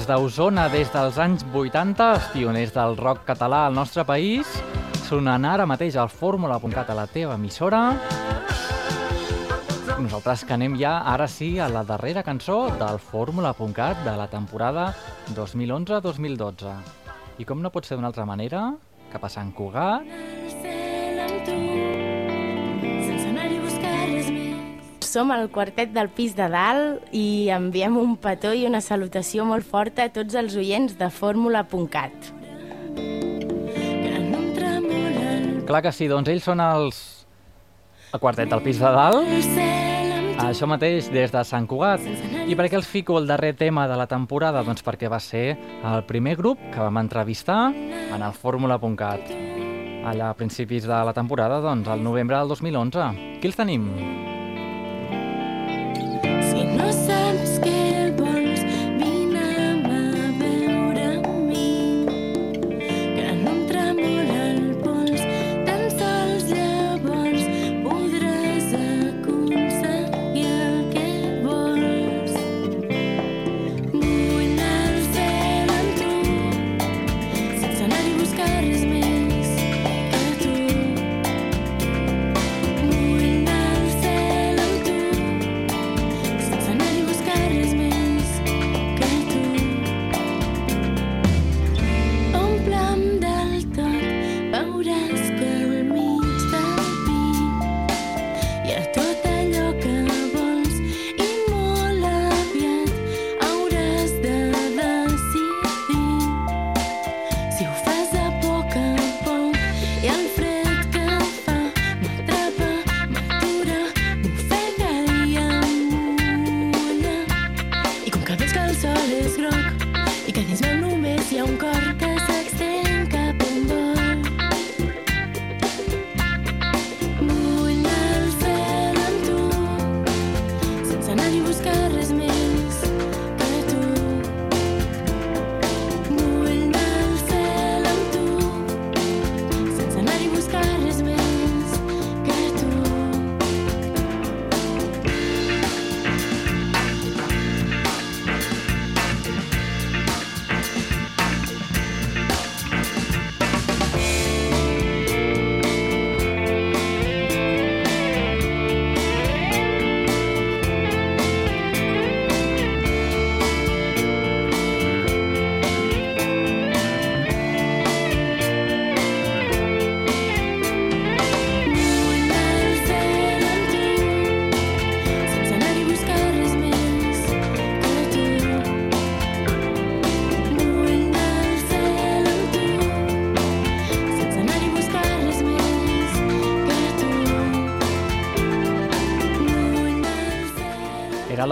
des 0.03 0.17
d'Osona 0.19 0.65
des 0.67 0.89
dels 0.91 1.15
anys 1.21 1.45
80, 1.47 2.05
els 2.15 2.25
pioners 2.33 2.73
del 2.75 2.97
rock 2.97 3.21
català 3.23 3.61
al 3.69 3.75
nostre 3.77 4.03
país, 4.03 4.49
sonant 5.07 5.45
ara 5.47 5.63
mateix 5.69 5.95
al 5.95 6.09
fórmula.cat 6.11 6.89
a 6.91 6.97
la 6.97 7.05
teva 7.07 7.37
emissora. 7.39 7.93
Nosaltres 10.03 10.43
que 10.43 10.57
anem 10.57 10.75
ja, 10.75 10.97
ara 11.07 11.29
sí, 11.31 11.53
a 11.55 11.69
la 11.71 11.85
darrera 11.87 12.23
cançó 12.23 12.65
del 12.81 12.99
fórmula.cat 12.99 14.03
de 14.03 14.17
la 14.19 14.27
temporada 14.27 14.89
2011-2012. 15.37 16.75
I 17.39 17.47
com 17.47 17.63
no 17.63 17.71
pot 17.71 17.87
ser 17.87 17.95
d'una 17.95 18.11
altra 18.11 18.27
manera, 18.27 18.73
que 19.07 19.23
a 19.23 19.31
Sant 19.31 19.53
Cugat, 19.55 20.03
Som 25.13 25.29
el 25.29 25.51
quartet 25.53 25.91
del 25.93 26.07
pis 26.09 26.31
de 26.33 26.47
dalt 26.49 27.11
i 27.13 27.51
enviem 27.53 27.99
un 28.01 28.15
petó 28.17 28.49
i 28.57 28.63
una 28.65 28.79
salutació 28.81 29.43
molt 29.45 29.67
forta 29.67 30.07
a 30.07 30.09
tots 30.09 30.33
els 30.33 30.55
oients 30.57 30.95
de 30.97 31.09
fórmula.cat. 31.13 32.33
clar 35.67 35.81
que 35.81 35.91
sí, 35.93 36.07
doncs 36.09 36.29
ells 36.29 36.43
són 36.45 36.61
els... 36.61 36.97
el 38.13 38.21
quartet 38.21 38.49
del 38.49 38.61
pis 38.65 38.81
de 38.81 38.89
dalt, 38.93 39.29
això 40.43 40.67
mateix, 40.69 41.07
des 41.13 41.31
de 41.33 41.45
Sant 41.45 41.69
Cugat. 41.69 42.03
I 42.49 42.57
per 42.57 42.67
què 42.67 42.77
els 42.77 42.89
fico 42.89 43.17
el 43.21 43.29
darrer 43.29 43.53
tema 43.57 43.87
de 43.89 43.97
la 43.97 44.09
temporada? 44.09 44.65
Doncs 44.65 44.85
perquè 44.85 45.09
va 45.09 45.21
ser 45.21 45.55
el 45.55 46.03
primer 46.09 46.35
grup 46.41 46.61
que 46.73 46.81
vam 46.81 47.01
entrevistar 47.01 47.69
en 47.69 48.19
el 48.19 48.33
fórmula.cat. 48.33 49.33
Allà 50.09 50.33
a 50.33 50.37
principis 50.37 50.89
de 50.89 51.05
la 51.05 51.13
temporada, 51.13 51.61
doncs, 51.63 51.87
al 51.87 52.03
novembre 52.03 52.37
del 52.37 52.53
2011. 52.57 53.39
Qui 53.39 53.53
els 53.53 53.61
tenim? 53.61 54.32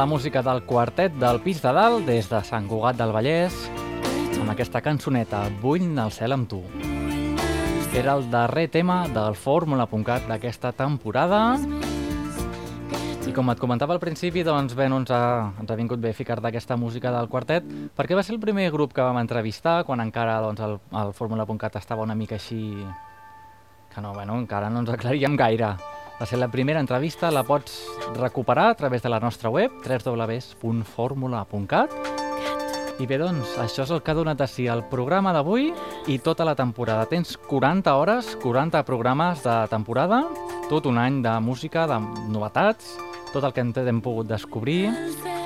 La 0.01 0.07
música 0.07 0.41
del 0.41 0.63
quartet 0.65 1.13
del 1.21 1.37
pis 1.45 1.59
de 1.61 1.69
dalt 1.77 2.07
des 2.09 2.25
de 2.25 2.39
Sant 2.41 2.65
Cugat 2.65 2.97
del 2.97 3.11
Vallès 3.13 3.53
amb 4.41 4.49
aquesta 4.49 4.79
cançoneta 4.81 5.43
Vull 5.61 5.83
al 6.01 6.09
cel 6.09 6.33
amb 6.33 6.47
tu. 6.49 6.63
Era 7.93 8.15
el 8.17 8.25
darrer 8.33 8.63
tema 8.73 9.03
del 9.13 9.37
fórmula.cat 9.37 10.25
d'aquesta 10.25 10.71
temporada 10.73 11.43
i 13.29 13.35
com 13.37 13.53
et 13.53 13.61
comentava 13.61 13.93
al 13.93 14.01
principi, 14.01 14.41
doncs 14.41 14.73
bé, 14.73 14.89
no 14.89 15.03
ens 15.03 15.13
ha, 15.13 15.53
ens 15.61 15.69
ha 15.69 15.77
vingut 15.77 16.01
bé 16.01 16.17
ficar 16.17 16.41
d'aquesta 16.41 16.81
música 16.81 17.13
del 17.13 17.29
quartet 17.29 17.69
perquè 17.93 18.17
va 18.17 18.25
ser 18.25 18.39
el 18.39 18.41
primer 18.41 18.71
grup 18.73 18.97
que 18.97 19.05
vam 19.05 19.21
entrevistar 19.21 19.83
quan 19.85 20.01
encara 20.01 20.41
doncs, 20.41 20.65
el, 20.65 20.79
el 20.97 21.13
fórmula.cat 21.13 21.77
estava 21.77 22.09
una 22.09 22.17
mica 22.17 22.41
així 22.41 22.73
que 23.93 24.01
no, 24.01 24.15
bueno, 24.17 24.41
encara 24.41 24.73
no 24.73 24.81
ens 24.81 24.97
aclaríem 24.97 25.37
gaire. 25.37 25.75
Va 26.21 26.27
ser 26.29 26.37
la 26.37 26.51
primera 26.53 26.77
entrevista, 26.77 27.31
la 27.33 27.41
pots 27.41 27.81
recuperar 28.13 28.69
a 28.69 28.75
través 28.77 29.01
de 29.01 29.09
la 29.09 29.17
nostra 29.19 29.49
web, 29.49 29.71
www.formula.cat. 29.81 31.89
I 33.01 33.07
bé, 33.09 33.17
doncs, 33.17 33.57
això 33.57 33.81
és 33.87 33.89
el 33.89 34.05
que 34.05 34.13
ha 34.13 34.19
donat 34.19 34.37
a 34.45 34.47
si 34.47 34.69
el 34.69 34.85
programa 34.91 35.33
d'avui 35.33 35.73
i 36.13 36.19
tota 36.21 36.45
la 36.45 36.53
temporada. 36.53 37.09
Tens 37.09 37.33
40 37.49 37.89
hores, 37.97 38.37
40 38.43 38.85
programes 38.85 39.41
de 39.41 39.55
temporada, 39.71 40.21
tot 40.69 40.85
un 40.85 41.01
any 41.01 41.23
de 41.25 41.33
música, 41.41 41.87
de 41.89 41.97
novetats, 42.29 43.01
tot 43.33 43.41
el 43.41 43.49
que 43.55 43.65
hem 43.65 44.01
pogut 44.05 44.29
descobrir, 44.29 44.93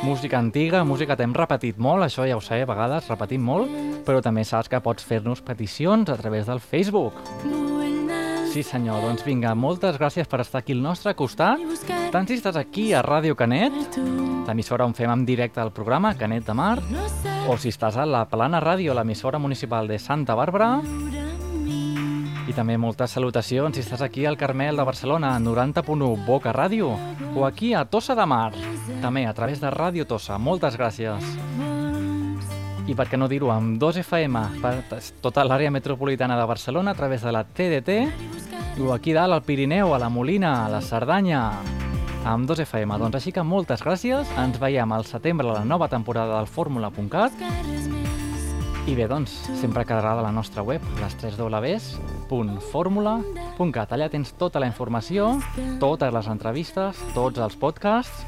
música 0.03 0.43
antiga, 0.43 0.83
música 0.83 1.15
que 1.15 1.23
t'hem 1.23 1.39
repetit 1.39 1.79
molt, 1.79 2.03
això 2.03 2.27
ja 2.27 2.35
ho 2.35 2.43
sé, 2.43 2.59
a 2.65 2.67
vegades 2.67 3.07
repetim 3.07 3.39
molt, 3.47 3.71
però 4.03 4.19
també 4.19 4.43
saps 4.43 4.67
que 4.67 4.83
pots 4.83 5.07
fer-nos 5.07 5.39
peticions 5.39 6.11
a 6.11 6.19
través 6.19 6.51
del 6.51 6.59
Facebook. 6.59 7.15
Sí 8.55 8.61
senyor, 8.63 9.01
doncs 9.03 9.25
vinga, 9.27 9.49
moltes 9.51 9.97
gràcies 9.99 10.29
per 10.31 10.37
estar 10.39 10.61
aquí 10.61 10.71
al 10.71 10.79
nostre 10.79 11.11
costat, 11.19 11.59
tant 12.13 12.23
si 12.23 12.37
estàs 12.37 12.55
aquí 12.55 12.85
a 12.95 13.01
Ràdio 13.03 13.35
Canet, 13.35 13.97
l'emissora 14.47 14.85
on 14.87 14.93
fem 14.95 15.11
en 15.11 15.25
directe 15.27 15.59
el 15.59 15.73
programa, 15.75 16.13
Canet 16.15 16.47
de 16.47 16.55
Mar, 16.55 16.77
o 17.51 17.57
si 17.59 17.73
estàs 17.73 17.97
a 17.99 18.05
la 18.07 18.21
Plana 18.31 18.61
Ràdio, 18.63 18.95
l'emissora 18.95 19.41
municipal 19.43 19.91
de 19.91 19.99
Santa 19.99 20.39
Bàrbara, 20.39 20.69
i 22.47 22.55
també 22.55 22.77
moltes 22.79 23.11
salutacions 23.19 23.75
si 23.75 23.83
estàs 23.83 24.05
aquí 24.07 24.23
al 24.23 24.39
Carmel 24.39 24.79
de 24.79 24.87
Barcelona, 24.87 25.33
90.1 25.35 26.23
Boca 26.23 26.55
Ràdio, 26.55 26.93
o 27.35 27.43
aquí 27.43 27.73
a 27.75 27.83
Tossa 27.83 28.15
de 28.15 28.23
Mar, 28.23 28.53
també 29.01 29.25
a 29.27 29.35
través 29.35 29.59
de 29.59 29.67
Ràdio 29.67 30.07
Tossa. 30.07 30.39
Moltes 30.39 30.79
gràcies. 30.79 31.35
I 32.85 32.93
per 32.93 33.07
què 33.09 33.17
no 33.17 33.27
dir-ho, 33.27 33.49
amb 33.49 33.79
2 33.81 33.97
FM 34.03 34.41
per 34.61 34.75
tota 35.21 35.43
l'àrea 35.45 35.71
metropolitana 35.73 36.37
de 36.37 36.45
Barcelona 36.45 36.93
a 36.93 36.97
través 36.97 37.23
de 37.25 37.31
la 37.33 37.43
TDT, 37.43 37.95
o 38.85 38.93
aquí 38.93 39.13
dalt 39.15 39.33
al 39.33 39.41
Pirineu, 39.41 39.95
a 39.95 39.99
la 39.99 40.09
Molina, 40.09 40.65
a 40.65 40.69
la 40.69 40.81
Cerdanya, 40.85 41.41
amb 42.25 42.45
2 42.49 42.61
FM. 42.65 42.99
Doncs 43.01 43.17
així 43.21 43.33
que 43.33 43.45
moltes 43.45 43.81
gràcies, 43.81 44.29
ens 44.37 44.61
veiem 44.61 44.91
al 44.93 45.05
setembre 45.09 45.49
a 45.49 45.61
la 45.61 45.65
nova 45.65 45.89
temporada 45.89 46.37
del 46.37 46.47
Fórmula.cat 46.47 48.14
I 48.85 48.93
bé, 48.93 49.07
doncs, 49.09 49.31
sempre 49.57 49.81
quedarà 49.81 50.11
a 50.13 50.21
la 50.21 50.29
nostra 50.29 50.61
web, 50.61 50.77
les 51.01 51.09
3 51.17 51.41
www.formula.cat. 51.41 53.89
Allà 53.95 54.05
tens 54.13 54.29
tota 54.37 54.61
la 54.61 54.69
informació, 54.69 55.41
totes 55.81 56.13
les 56.13 56.29
entrevistes, 56.29 56.93
tots 57.15 57.41
els 57.41 57.57
podcasts 57.57 58.21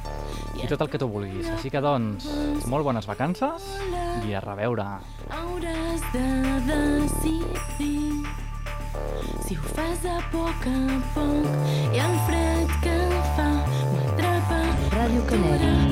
i 0.57 0.65
tot 0.65 0.81
el 0.81 0.89
que 0.89 0.97
tu 0.97 1.05
vulguis. 1.13 1.45
Així 1.53 1.69
que, 1.69 1.77
doncs, 1.77 2.25
molt 2.73 2.81
bones 2.89 3.05
vacances 3.05 3.61
i 4.25 4.33
a 4.33 4.41
reveure. 4.41 4.97
Hauràs 5.29 6.01
de 6.15 6.25
decidir 6.71 8.25
si 9.45 9.53
ho 9.61 9.63
fas 9.77 10.01
a 10.09 10.17
poc 10.33 10.57
a 10.73 10.81
poc 11.13 11.45
i 11.93 12.01
el 12.01 12.17
fred 12.25 12.65
que 12.81 12.97
fa 13.37 13.61
m'atrapa 13.93 14.65
Ràdio 14.97 15.21
Canari. 15.29 15.77